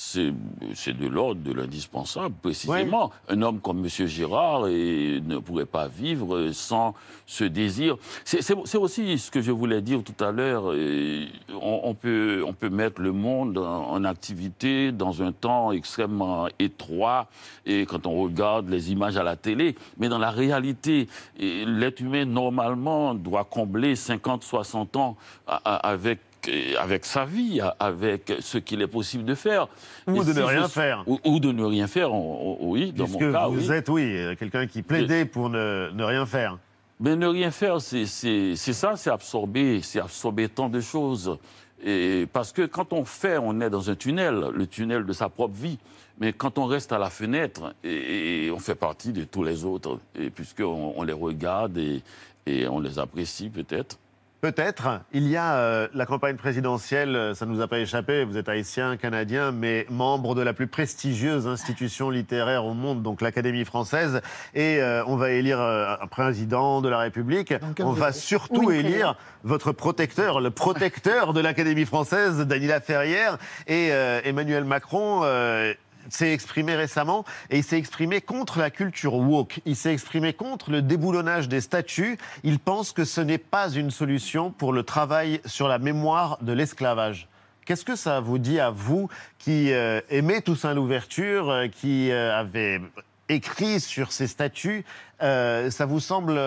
C'est 0.00 0.96
de 0.96 1.08
l'ordre 1.08 1.42
de 1.42 1.52
l'indispensable, 1.52 2.32
précisément. 2.40 3.10
Un 3.28 3.42
homme 3.42 3.58
comme 3.58 3.78
M. 3.78 3.88
Girard 3.88 4.68
et, 4.68 5.20
ne 5.26 5.38
pourrait 5.38 5.66
pas 5.66 5.88
vivre 5.88 6.52
sans 6.52 6.94
ce 7.26 7.42
désir. 7.42 7.96
C'est 8.24 8.76
aussi 8.76 9.18
ce 9.18 9.32
que 9.32 9.40
je 9.40 9.50
voulais 9.50 9.82
dire 9.82 10.04
tout 10.04 10.24
à 10.24 10.30
l'heure. 10.30 10.66
On, 10.66 11.80
on 11.82 11.94
peut, 11.94 12.44
on 12.46 12.52
peut 12.52 12.68
mettre 12.68 13.00
le 13.02 13.10
monde 13.10 13.58
en, 13.58 13.90
en 13.90 14.04
activité 14.04 14.92
dans 14.92 15.20
un 15.20 15.32
temps 15.32 15.72
extrêmement 15.72 16.46
étroit 16.60 17.26
et 17.66 17.84
quand 17.84 18.06
on 18.06 18.22
regarde 18.22 18.68
les 18.68 18.92
images 18.92 19.16
à 19.16 19.24
la 19.24 19.34
télé. 19.34 19.74
Mais 19.98 20.08
dans 20.08 20.18
la 20.18 20.30
réalité, 20.30 21.08
l'être 21.40 22.00
humain, 22.00 22.24
normalement, 22.24 23.14
doit 23.14 23.42
combler 23.42 23.96
50, 23.96 24.44
60 24.44 24.94
ans 24.94 25.16
avec 25.48 26.20
avec, 26.48 26.76
avec 26.76 27.04
sa 27.04 27.24
vie, 27.24 27.60
avec 27.78 28.32
ce 28.40 28.58
qu'il 28.58 28.82
est 28.82 28.86
possible 28.86 29.24
de 29.24 29.34
faire. 29.34 29.68
Ou 30.06 30.22
Et 30.22 30.24
de 30.24 30.32
ne 30.32 30.42
rien 30.42 30.62
je- 30.64 30.68
faire. 30.68 31.04
Ou, 31.06 31.18
ou 31.24 31.40
de 31.40 31.52
ne 31.52 31.64
rien 31.64 31.86
faire, 31.86 32.12
on- 32.12 32.58
on- 32.60 32.70
oui, 32.70 32.92
dans 32.92 33.04
Puisque 33.04 33.20
mon 33.20 33.32
cas, 33.32 33.46
vous 33.48 33.68
oui. 33.70 33.76
êtes, 33.76 33.88
oui, 33.88 34.02
euh, 34.16 34.34
quelqu'un 34.34 34.66
qui 34.66 34.82
plaidait 34.82 35.24
pour 35.24 35.50
ne, 35.50 35.90
ne 35.92 36.04
rien 36.04 36.26
faire. 36.26 36.58
Mais 37.00 37.14
ne 37.14 37.26
rien 37.28 37.50
faire, 37.52 37.80
c'est 37.80 38.06
ça, 38.06 38.96
c'est 38.96 39.10
absorber, 39.10 39.80
c'est 39.82 40.00
absorber 40.00 40.48
tant 40.48 40.68
de 40.68 40.80
choses. 40.80 41.38
Et 41.84 42.26
parce 42.32 42.50
que 42.52 42.62
quand 42.62 42.92
on 42.92 43.04
fait, 43.04 43.38
on 43.38 43.60
est 43.60 43.70
dans 43.70 43.88
un 43.88 43.94
tunnel, 43.94 44.46
le 44.52 44.66
tunnel 44.66 45.04
de 45.06 45.12
sa 45.12 45.28
propre 45.28 45.54
vie. 45.54 45.78
Mais 46.20 46.32
quand 46.32 46.58
on 46.58 46.64
reste 46.66 46.90
à 46.90 46.98
la 46.98 47.08
fenêtre, 47.10 47.72
et, 47.84 48.46
et 48.46 48.50
on 48.50 48.58
fait 48.58 48.74
partie 48.74 49.12
de 49.12 49.22
tous 49.22 49.44
les 49.44 49.64
autres, 49.64 50.00
puisqu'on 50.34 50.92
on 50.96 51.04
les 51.04 51.12
regarde 51.12 51.78
et, 51.78 52.02
et 52.46 52.66
on 52.66 52.80
les 52.80 52.98
apprécie 52.98 53.48
peut-être. 53.48 53.96
Peut-être. 54.40 55.00
Il 55.12 55.26
y 55.26 55.36
a 55.36 55.54
euh, 55.54 55.88
la 55.94 56.06
campagne 56.06 56.36
présidentielle, 56.36 57.16
euh, 57.16 57.34
ça 57.34 57.44
ne 57.44 57.50
nous 57.50 57.60
a 57.60 57.66
pas 57.66 57.80
échappé, 57.80 58.24
vous 58.24 58.36
êtes 58.36 58.48
haïtien, 58.48 58.96
canadien, 58.96 59.50
mais 59.50 59.84
membre 59.90 60.36
de 60.36 60.42
la 60.42 60.52
plus 60.52 60.68
prestigieuse 60.68 61.48
institution 61.48 62.08
littéraire 62.08 62.64
au 62.64 62.72
monde, 62.72 63.02
donc 63.02 63.20
l'Académie 63.20 63.64
française. 63.64 64.20
Et 64.54 64.80
euh, 64.80 65.02
on 65.08 65.16
va 65.16 65.30
élire 65.30 65.60
euh, 65.60 65.96
un 66.00 66.06
président 66.06 66.80
de 66.80 66.88
la 66.88 66.98
République. 66.98 67.52
On 67.80 67.90
va 67.90 68.12
surtout 68.12 68.70
élire 68.70 69.16
votre 69.42 69.72
protecteur, 69.72 70.40
le 70.40 70.50
protecteur 70.50 71.32
de 71.32 71.40
l'Académie 71.40 71.84
française, 71.84 72.38
Daniela 72.38 72.80
Ferrière. 72.80 73.38
Et 73.66 73.88
euh, 73.90 74.20
Emmanuel 74.24 74.64
Macron 74.64 75.22
euh, 75.24 75.74
s'est 76.08 76.32
exprimé 76.32 76.74
récemment 76.74 77.24
et 77.50 77.58
il 77.58 77.64
s'est 77.64 77.78
exprimé 77.78 78.20
contre 78.20 78.58
la 78.58 78.70
culture 78.70 79.14
woke. 79.14 79.60
Il 79.66 79.76
s'est 79.76 79.92
exprimé 79.92 80.32
contre 80.32 80.70
le 80.70 80.82
déboulonnage 80.82 81.48
des 81.48 81.60
statuts. 81.60 82.18
Il 82.44 82.58
pense 82.58 82.92
que 82.92 83.04
ce 83.04 83.20
n'est 83.20 83.38
pas 83.38 83.70
une 83.70 83.90
solution 83.90 84.50
pour 84.50 84.72
le 84.72 84.82
travail 84.82 85.40
sur 85.44 85.68
la 85.68 85.78
mémoire 85.78 86.38
de 86.42 86.52
l'esclavage. 86.52 87.28
Qu'est-ce 87.64 87.84
que 87.84 87.96
ça 87.96 88.20
vous 88.20 88.38
dit 88.38 88.60
à 88.60 88.70
vous 88.70 89.08
qui 89.38 89.72
euh, 89.72 90.00
aimez 90.08 90.40
Toussaint 90.40 90.72
l'ouverture, 90.72 91.50
euh, 91.50 91.66
qui 91.68 92.10
euh, 92.10 92.34
avez 92.34 92.80
écrit 93.28 93.78
sur 93.80 94.12
ces 94.12 94.26
statuts 94.26 94.84
Euh, 95.20 95.70
Ça 95.70 95.84
vous 95.84 96.00
semble 96.00 96.40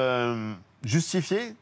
justifié? 0.83 1.55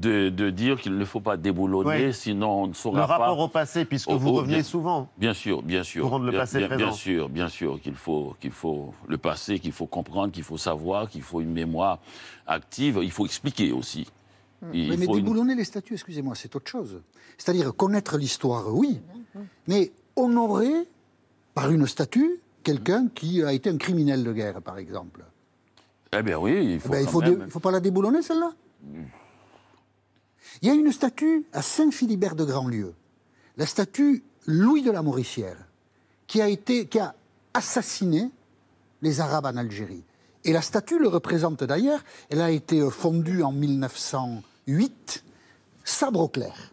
De, 0.00 0.28
de 0.28 0.50
dire 0.50 0.80
qu'il 0.80 0.96
ne 0.96 1.04
faut 1.04 1.20
pas 1.20 1.36
déboulonner, 1.36 2.06
Oui. 2.06 2.14
sinon 2.14 2.62
on 2.62 2.66
ne 2.68 2.72
saura 2.72 3.00
Le 3.00 3.06
pas. 3.08 3.16
rapport 3.18 3.38
au 3.40 3.48
passé, 3.48 3.84
puisque 3.84 4.08
Oh, 4.10 4.16
vous 4.18 4.32
revenez 4.32 4.54
bien- 4.56 4.62
souvent. 4.62 5.08
Bien 5.18 5.34
sûr, 5.34 5.62
bien 5.62 5.82
sûr. 5.82 6.02
Pour 6.02 6.10
rendre 6.12 6.26
le 6.26 6.30
bien, 6.30 6.40
passé 6.40 6.58
bien, 6.58 6.68
présent. 6.68 6.84
Bien 6.84 6.92
sûr, 6.92 7.28
bien 7.28 7.48
sûr 7.48 7.80
qu'il 7.80 7.94
faut, 7.94 8.36
qu'il 8.40 8.52
faut 8.52 8.94
le 9.08 9.18
passé, 9.18 9.58
qu'il 9.58 9.72
faut 9.72 9.86
comprendre, 9.86 10.30
qu'il 10.32 10.44
faut 10.44 10.56
savoir, 10.58 11.08
qu'il 11.08 11.22
faut 11.22 11.40
une 11.40 11.52
mémoire 11.52 11.98
active. 12.46 13.00
Il 13.02 13.10
faut 13.10 13.24
expliquer 13.26 13.72
aussi. 13.72 14.06
Il 14.72 14.90
Oui, 14.90 14.96
mais 14.98 15.06
une- 15.06 15.14
déboulonner 15.14 15.54
les 15.56 15.64
statuts, 15.64 15.94
excusez-moi, 15.94 16.34
c'est 16.36 16.54
autre 16.54 16.70
chose. 16.70 17.00
C'est-à-dire 17.36 17.74
connaître 17.74 18.18
l'histoire, 18.18 18.72
oui, 18.72 19.00
mais 19.66 19.90
honorer 20.16 20.86
par 21.54 21.70
une 21.72 21.86
statue 21.86 22.40
quelqu'un 22.62 23.08
qui 23.12 23.42
a 23.42 23.52
été 23.52 23.68
un 23.70 23.76
criminel 23.78 24.22
de 24.22 24.32
guerre, 24.32 24.60
par 24.62 24.78
exemple. 24.78 25.24
Eh 26.16 26.22
bien 26.22 26.38
oui, 26.38 26.52
il 26.62 26.70
Eh 26.72 26.78
faut. 26.78 26.88
ben, 26.90 27.00
il 27.02 27.08
faut, 27.08 27.22
dé- 27.22 27.36
faut 27.48 27.60
pas 27.60 27.70
la 27.72 27.80
déboulonner, 27.80 28.22
celle-là 28.22 28.52
Il 30.62 30.68
y 30.68 30.70
a 30.70 30.74
une 30.74 30.92
statue 30.92 31.46
à 31.52 31.62
Saint-Philibert 31.62 32.34
de 32.34 32.44
Grandlieu, 32.44 32.94
la 33.56 33.66
statue 33.66 34.22
Louis 34.46 34.82
de 34.82 34.90
la 34.90 35.02
Mauricière, 35.02 35.56
qui 36.26 36.40
a, 36.40 36.48
été, 36.48 36.86
qui 36.86 36.98
a 36.98 37.14
assassiné 37.54 38.30
les 39.02 39.20
Arabes 39.20 39.46
en 39.46 39.56
Algérie. 39.56 40.04
Et 40.44 40.52
la 40.52 40.62
statue 40.62 40.98
le 40.98 41.08
représente 41.08 41.64
d'ailleurs, 41.64 42.04
elle 42.30 42.40
a 42.40 42.50
été 42.50 42.88
fondue 42.90 43.42
en 43.42 43.52
1908, 43.52 45.24
sabre 45.84 46.20
au 46.20 46.28
clair, 46.28 46.72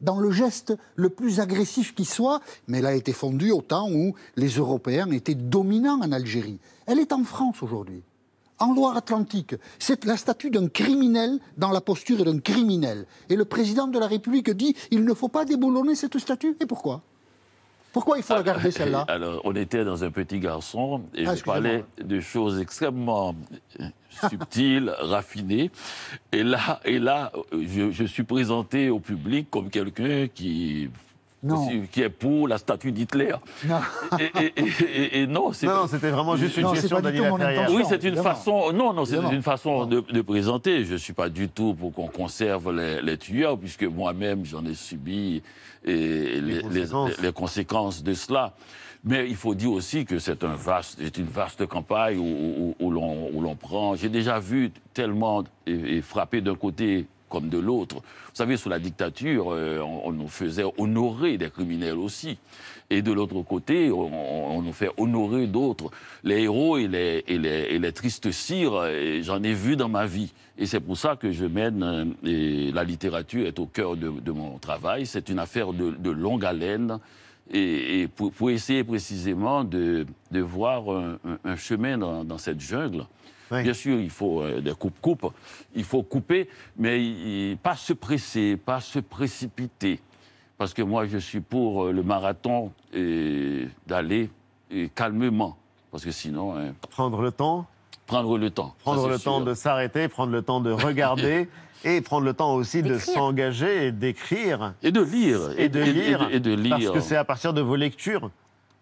dans 0.00 0.18
le 0.18 0.30
geste 0.30 0.74
le 0.94 1.08
plus 1.08 1.40
agressif 1.40 1.94
qui 1.94 2.04
soit, 2.04 2.40
mais 2.68 2.78
elle 2.78 2.86
a 2.86 2.94
été 2.94 3.12
fondue 3.12 3.52
au 3.52 3.62
temps 3.62 3.90
où 3.90 4.14
les 4.36 4.48
Européens 4.48 5.10
étaient 5.10 5.34
dominants 5.34 6.02
en 6.02 6.12
Algérie. 6.12 6.58
Elle 6.86 6.98
est 6.98 7.12
en 7.12 7.24
France 7.24 7.62
aujourd'hui 7.62 8.02
en 8.58 8.74
Loire-Atlantique. 8.74 9.54
C'est 9.78 10.04
la 10.04 10.16
statue 10.16 10.50
d'un 10.50 10.68
criminel 10.68 11.38
dans 11.56 11.70
la 11.70 11.80
posture 11.80 12.24
d'un 12.24 12.38
criminel. 12.38 13.06
Et 13.28 13.36
le 13.36 13.44
président 13.44 13.86
de 13.86 13.98
la 13.98 14.06
République 14.06 14.50
dit 14.50 14.74
il 14.90 15.04
ne 15.04 15.14
faut 15.14 15.28
pas 15.28 15.44
déboulonner 15.44 15.94
cette 15.94 16.18
statue. 16.18 16.56
Et 16.60 16.66
pourquoi? 16.66 17.02
Pourquoi 17.92 18.18
il 18.18 18.22
faut 18.22 18.34
la 18.34 18.42
garder 18.42 18.70
celle-là? 18.78 19.06
Alors, 19.08 19.40
on 19.44 19.54
était 19.54 19.82
dans 19.82 20.04
un 20.04 20.10
petit 20.10 20.38
garçon 20.38 21.02
et 21.14 21.26
Ah, 21.26 21.34
je 21.34 21.42
parlais 21.42 21.82
de 21.98 22.20
choses 22.20 22.60
extrêmement 22.60 23.34
subtiles, 24.10 24.92
raffinées. 25.00 25.70
Et 26.30 26.42
là, 26.42 26.80
et 26.84 26.98
là 26.98 27.32
je, 27.52 27.90
je 27.90 28.04
suis 28.04 28.24
présenté 28.24 28.90
au 28.90 29.00
public 29.00 29.48
comme 29.50 29.70
quelqu'un 29.70 30.28
qui, 30.28 30.90
Non. 31.46 31.68
qui 31.92 32.02
est 32.02 32.08
pour 32.08 32.48
la 32.48 32.58
statue 32.58 32.92
d'Hitler? 32.92 33.34
Non. 33.66 33.76
Et, 34.18 34.24
et- 34.24 34.52
et- 34.60 34.64
et- 34.82 35.22
et 35.22 35.26
non, 35.26 35.52
c'est 35.52 35.66
Non, 35.66 35.74
non, 35.82 35.86
c'était 35.86 36.10
vraiment 36.10 36.36
juste 36.36 36.56
une 36.56 36.70
question 36.72 36.96
intention. 36.98 37.36
oui, 37.70 37.82
c'est 37.88 37.96
une 38.02 38.06
évidemment. 38.08 38.22
façon. 38.22 38.72
Non, 38.72 38.92
non, 38.92 39.04
c'est 39.04 39.16
une 39.16 39.42
façon 39.42 39.86
de, 39.86 40.00
de 40.00 40.20
présenter. 40.22 40.84
Je 40.84 40.92
ne 40.94 40.98
suis 40.98 41.12
pas 41.12 41.28
du 41.28 41.48
tout 41.48 41.74
pour 41.74 41.92
qu'on 41.92 42.08
conserve 42.08 42.72
les, 42.72 43.00
les 43.02 43.18
tueurs, 43.18 43.58
puisque 43.58 43.84
moi-même 43.84 44.44
j'en 44.44 44.64
ai 44.64 44.74
subi 44.74 45.42
et 45.84 46.40
les, 46.40 46.60
conséquences. 46.62 47.10
les- 47.18 47.22
les 47.26 47.32
conséquences 47.32 48.02
de 48.02 48.14
cela. 48.14 48.54
Mais 49.04 49.28
il 49.28 49.36
faut 49.36 49.54
dire 49.54 49.70
aussi 49.70 50.04
que 50.04 50.18
c'est 50.18 50.42
un 50.42 50.56
vaste, 50.56 50.98
c'est 51.00 51.16
une 51.18 51.26
vaste 51.26 51.64
campagne 51.66 52.18
où, 52.18 52.24
où- 52.24 52.76
où 52.80 52.90
l'on 52.90 53.30
où 53.32 53.40
l'on 53.40 53.54
prend. 53.54 53.94
J'ai 53.94 54.08
déjà 54.08 54.40
vu 54.40 54.72
tellement 54.94 55.44
et, 55.66 55.98
et 55.98 56.02
frappé 56.02 56.40
d'un 56.40 56.56
côté 56.56 57.06
comme 57.28 57.48
de 57.48 57.58
l'autre. 57.58 57.96
Vous 57.96 58.34
savez, 58.34 58.56
sous 58.56 58.68
la 58.68 58.78
dictature, 58.78 59.52
euh, 59.52 59.80
on, 59.80 60.12
nous 60.12 60.28
faisait 60.28 60.64
honorer 60.78 61.38
des 61.38 61.50
criminels 61.50 61.96
aussi. 61.96 62.38
Et 62.88 63.02
de 63.02 63.12
l'autre 63.12 63.42
côté, 63.42 63.90
on, 63.90 64.62
nous 64.62 64.72
fait 64.72 64.90
honorer 64.96 65.46
d'autres. 65.46 65.90
Les 66.22 66.42
héros 66.42 66.78
et 66.78 66.86
les, 66.86 67.24
et 67.26 67.38
les, 67.38 67.66
et 67.70 67.78
les 67.78 67.92
tristes 67.92 68.30
cires, 68.30 68.74
euh, 68.74 69.20
j'en 69.22 69.42
ai 69.42 69.54
vu 69.54 69.76
dans 69.76 69.88
ma 69.88 70.06
vie. 70.06 70.32
Et 70.58 70.66
c'est 70.66 70.80
pour 70.80 70.96
ça 70.96 71.16
que 71.16 71.32
je 71.32 71.44
mène, 71.44 71.82
euh, 71.82 72.04
et 72.24 72.72
la 72.72 72.84
littérature 72.84 73.46
est 73.46 73.58
au 73.58 73.66
cœur 73.66 73.96
de, 73.96 74.30
mon 74.30 74.58
travail. 74.58 75.06
C'est 75.06 75.28
une 75.28 75.38
affaire 75.38 75.72
de, 75.72 76.10
longue 76.10 76.44
haleine. 76.44 76.98
Et, 77.52 78.08
pour, 78.16 78.50
essayer 78.50 78.82
précisément 78.82 79.62
de, 79.62 80.04
de 80.32 80.40
voir 80.40 80.84
un, 81.44 81.56
chemin 81.56 81.96
dans 81.96 82.38
cette 82.38 82.60
jungle. 82.60 83.06
Bien 83.50 83.72
sûr, 83.74 83.98
il 84.00 84.10
faut 84.10 84.42
euh, 84.42 84.60
des 84.60 84.72
coupes-coupes, 84.74 85.32
il 85.74 85.84
faut 85.84 86.02
couper, 86.02 86.48
mais 86.76 87.02
il- 87.04 87.56
pas 87.62 87.76
se 87.76 87.92
presser, 87.92 88.56
pas 88.56 88.80
se 88.80 88.98
précipiter. 88.98 90.00
Parce 90.58 90.72
que 90.74 90.82
moi, 90.82 91.06
je 91.06 91.18
suis 91.18 91.40
pour 91.40 91.84
euh, 91.84 91.92
le 91.92 92.02
marathon 92.02 92.72
et 92.94 93.68
d'aller 93.86 94.30
et 94.70 94.88
calmement. 94.88 95.56
Parce 95.90 96.04
que 96.04 96.10
sinon. 96.10 96.56
hein, 96.56 96.72
Prendre 96.90 97.20
le 97.22 97.30
temps 97.30 97.66
Prendre 98.06 98.38
le 98.38 98.50
temps. 98.50 98.74
Prendre 98.82 99.08
le 99.08 99.18
temps 99.18 99.40
de 99.40 99.52
s'arrêter, 99.54 100.08
prendre 100.08 100.32
le 100.32 100.40
temps 100.42 100.60
de 100.60 100.70
regarder 100.86 101.48
et 101.84 102.00
prendre 102.00 102.24
le 102.24 102.32
temps 102.34 102.54
aussi 102.54 102.82
de 102.82 102.98
s'engager 102.98 103.86
et 103.88 103.92
d'écrire. 103.92 104.74
Et 104.82 104.90
de 104.92 105.02
lire. 105.02 105.40
Et 105.58 105.68
de 105.68 105.80
Et- 105.80 105.88
et- 105.88 105.92
lire. 105.92 106.28
et 106.32 106.40
de 106.40 106.52
lire. 106.54 106.70
Parce 106.78 106.90
que 106.90 107.00
c'est 107.00 107.16
à 107.16 107.24
partir 107.24 107.52
de 107.52 107.60
vos 107.60 107.76
lectures 107.76 108.30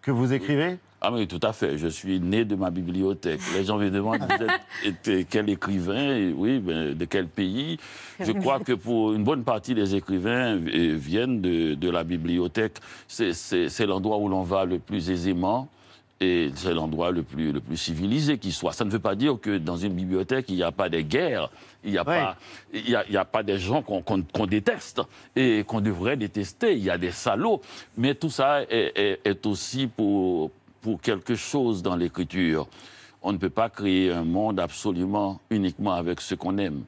que 0.05 0.11
vous 0.11 0.33
écrivez 0.33 0.77
Ah 1.01 1.11
oui, 1.11 1.27
tout 1.27 1.39
à 1.41 1.51
fait. 1.51 1.79
Je 1.79 1.87
suis 1.87 2.19
né 2.19 2.45
de 2.45 2.55
ma 2.55 2.69
bibliothèque. 2.69 3.39
Les 3.55 3.63
gens 3.63 3.77
me 3.79 3.89
demandent 3.89 4.19
vous 4.21 4.87
êtes, 4.87 5.27
quel 5.31 5.49
écrivain 5.49 6.15
Et 6.15 6.31
Oui, 6.31 6.59
ben, 6.59 6.93
de 6.93 7.05
quel 7.05 7.27
pays? 7.27 7.79
Je 8.19 8.31
crois 8.31 8.59
que 8.59 8.73
pour 8.73 9.13
une 9.13 9.23
bonne 9.23 9.43
partie 9.43 9.73
des 9.73 9.95
écrivains 9.95 10.57
euh, 10.57 10.95
viennent 10.95 11.41
de, 11.41 11.73
de 11.73 11.89
la 11.89 12.03
bibliothèque. 12.03 12.77
C'est 13.07 13.85
l'endroit 13.87 14.19
où 14.19 14.29
l'on 14.29 14.43
va 14.43 14.65
le 14.65 14.77
plus 14.77 15.09
aisément. 15.09 15.69
Et 16.21 16.49
c'est 16.55 16.73
l'endroit 16.73 17.11
le 17.11 17.23
plus, 17.23 17.51
le 17.51 17.59
plus 17.59 17.75
civilisé 17.75 18.37
qui 18.37 18.53
soit. 18.53 18.71
Ça 18.71 18.85
ne 18.85 18.89
veut 18.89 18.99
pas 18.99 19.15
dire 19.15 19.37
que 19.41 19.57
dans 19.57 19.75
une 19.75 19.93
bibliothèque, 19.93 20.45
il 20.47 20.55
n'y 20.55 20.63
a 20.63 20.71
pas 20.71 20.87
des 20.87 21.03
guerres, 21.03 21.49
il 21.83 21.91
n'y 21.91 21.97
a, 21.97 22.05
pas- 22.05 22.37
il 22.73 22.89
y 22.89 22.95
a, 22.95 23.03
il 23.07 23.13
y 23.13 23.17
a 23.17 23.25
pas 23.25 23.43
des 23.43 23.57
gens 23.59 23.81
qu'on 23.81 24.45
déteste 24.47 25.01
et 25.35 25.65
qu'on 25.67 25.81
devrait 25.81 26.15
détester. 26.15 26.71
Il 26.73 26.83
y 26.83 26.89
a 26.89 26.97
des 26.97 27.11
salauds. 27.11 27.61
Mais 27.97 28.15
tout 28.15 28.29
ça 28.29 28.61
est, 28.63 28.93
est- 28.95 29.19
est 29.25 29.45
aussi 29.45 29.87
pour, 29.87 30.51
pour 30.81 31.01
quelque 31.01 31.35
chose 31.35 31.83
dans 31.83 31.97
l'écriture. 31.97 32.67
On 33.21 33.33
ne 33.33 33.37
peut 33.37 33.49
pas 33.49 33.69
créer 33.69 34.11
un 34.11 34.23
monde 34.23 34.59
absolument 34.59 35.41
uniquement 35.49 35.93
avec 35.93 36.21
ce 36.21 36.33
qu'on 36.35 36.57
aime. 36.59 36.83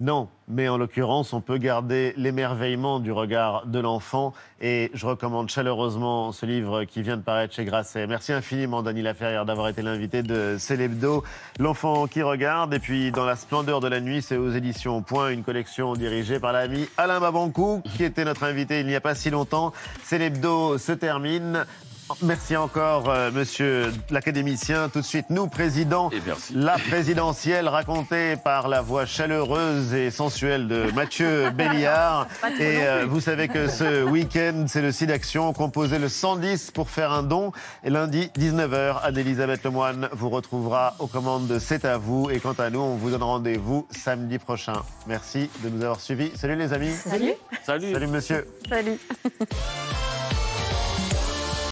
Non, 0.00 0.28
mais 0.48 0.66
en 0.70 0.78
l'occurrence, 0.78 1.34
on 1.34 1.42
peut 1.42 1.58
garder 1.58 2.14
l'émerveillement 2.16 3.00
du 3.00 3.12
regard 3.12 3.66
de 3.66 3.78
l'enfant. 3.78 4.32
Et 4.62 4.90
je 4.94 5.04
recommande 5.04 5.50
chaleureusement 5.50 6.32
ce 6.32 6.46
livre 6.46 6.84
qui 6.84 7.02
vient 7.02 7.18
de 7.18 7.22
paraître 7.22 7.52
chez 7.54 7.66
Grasset. 7.66 8.06
Merci 8.06 8.32
infiniment, 8.32 8.82
Dany 8.82 9.02
Laferrière, 9.02 9.44
d'avoir 9.44 9.68
été 9.68 9.82
l'invité 9.82 10.22
de 10.22 10.56
Célébdo. 10.58 11.22
L'enfant 11.58 12.06
qui 12.06 12.22
regarde. 12.22 12.72
Et 12.72 12.78
puis, 12.78 13.10
dans 13.10 13.26
la 13.26 13.36
splendeur 13.36 13.80
de 13.80 13.88
la 13.88 14.00
nuit, 14.00 14.22
c'est 14.22 14.38
aux 14.38 14.50
éditions 14.50 15.02
Point, 15.02 15.32
une 15.32 15.44
collection 15.44 15.92
dirigée 15.92 16.40
par 16.40 16.54
l'ami 16.54 16.88
Alain 16.96 17.20
Babankou, 17.20 17.82
qui 17.94 18.02
était 18.02 18.24
notre 18.24 18.44
invité 18.44 18.80
il 18.80 18.86
n'y 18.86 18.96
a 18.96 19.02
pas 19.02 19.14
si 19.14 19.28
longtemps. 19.28 19.74
Célébdo 20.02 20.78
se 20.78 20.92
termine. 20.92 21.66
Merci 22.22 22.56
encore, 22.56 23.08
euh, 23.08 23.30
monsieur 23.30 23.92
l'académicien. 24.10 24.88
Tout 24.88 25.00
de 25.00 25.04
suite, 25.06 25.26
nous, 25.30 25.46
président, 25.46 26.10
Et 26.10 26.20
merci. 26.26 26.52
la 26.54 26.76
présidentielle 26.78 27.68
racontée 27.68 28.36
par 28.36 28.68
la 28.68 28.80
voix 28.80 29.06
chaleureuse 29.06 29.94
et 29.94 30.10
sensuelle 30.10 30.68
de 30.68 30.90
Mathieu 30.94 31.50
Béliard. 31.54 32.26
Et 32.58 32.82
euh, 32.82 33.06
vous 33.08 33.20
savez 33.20 33.48
que 33.48 33.68
ce 33.68 34.02
week-end, 34.10 34.64
c'est 34.68 34.82
le 34.82 34.92
site 34.92 35.08
d'action. 35.08 35.52
Composez 35.52 35.98
le 35.98 36.08
110 36.08 36.70
pour 36.72 36.90
faire 36.90 37.12
un 37.12 37.22
don. 37.22 37.52
Et 37.84 37.90
lundi, 37.90 38.30
19h, 38.38 38.96
Anne-Elisabeth 39.02 39.64
Lemoine 39.64 40.08
vous 40.12 40.30
retrouvera 40.30 40.94
aux 40.98 41.06
commandes 41.06 41.46
de 41.46 41.58
C'est 41.58 41.84
à 41.84 41.96
vous. 41.96 42.28
Et 42.30 42.40
quant 42.40 42.54
à 42.58 42.70
nous, 42.70 42.80
on 42.80 42.96
vous 42.96 43.10
donne 43.10 43.22
rendez-vous 43.22 43.86
samedi 43.90 44.38
prochain. 44.38 44.82
Merci 45.06 45.48
de 45.62 45.68
nous 45.68 45.82
avoir 45.82 46.00
suivis. 46.00 46.32
Salut 46.36 46.56
les 46.56 46.72
amis. 46.72 46.92
Salut. 46.92 47.32
Salut. 47.64 47.92
Salut 47.92 48.06
monsieur. 48.06 48.46
Salut. 48.68 48.98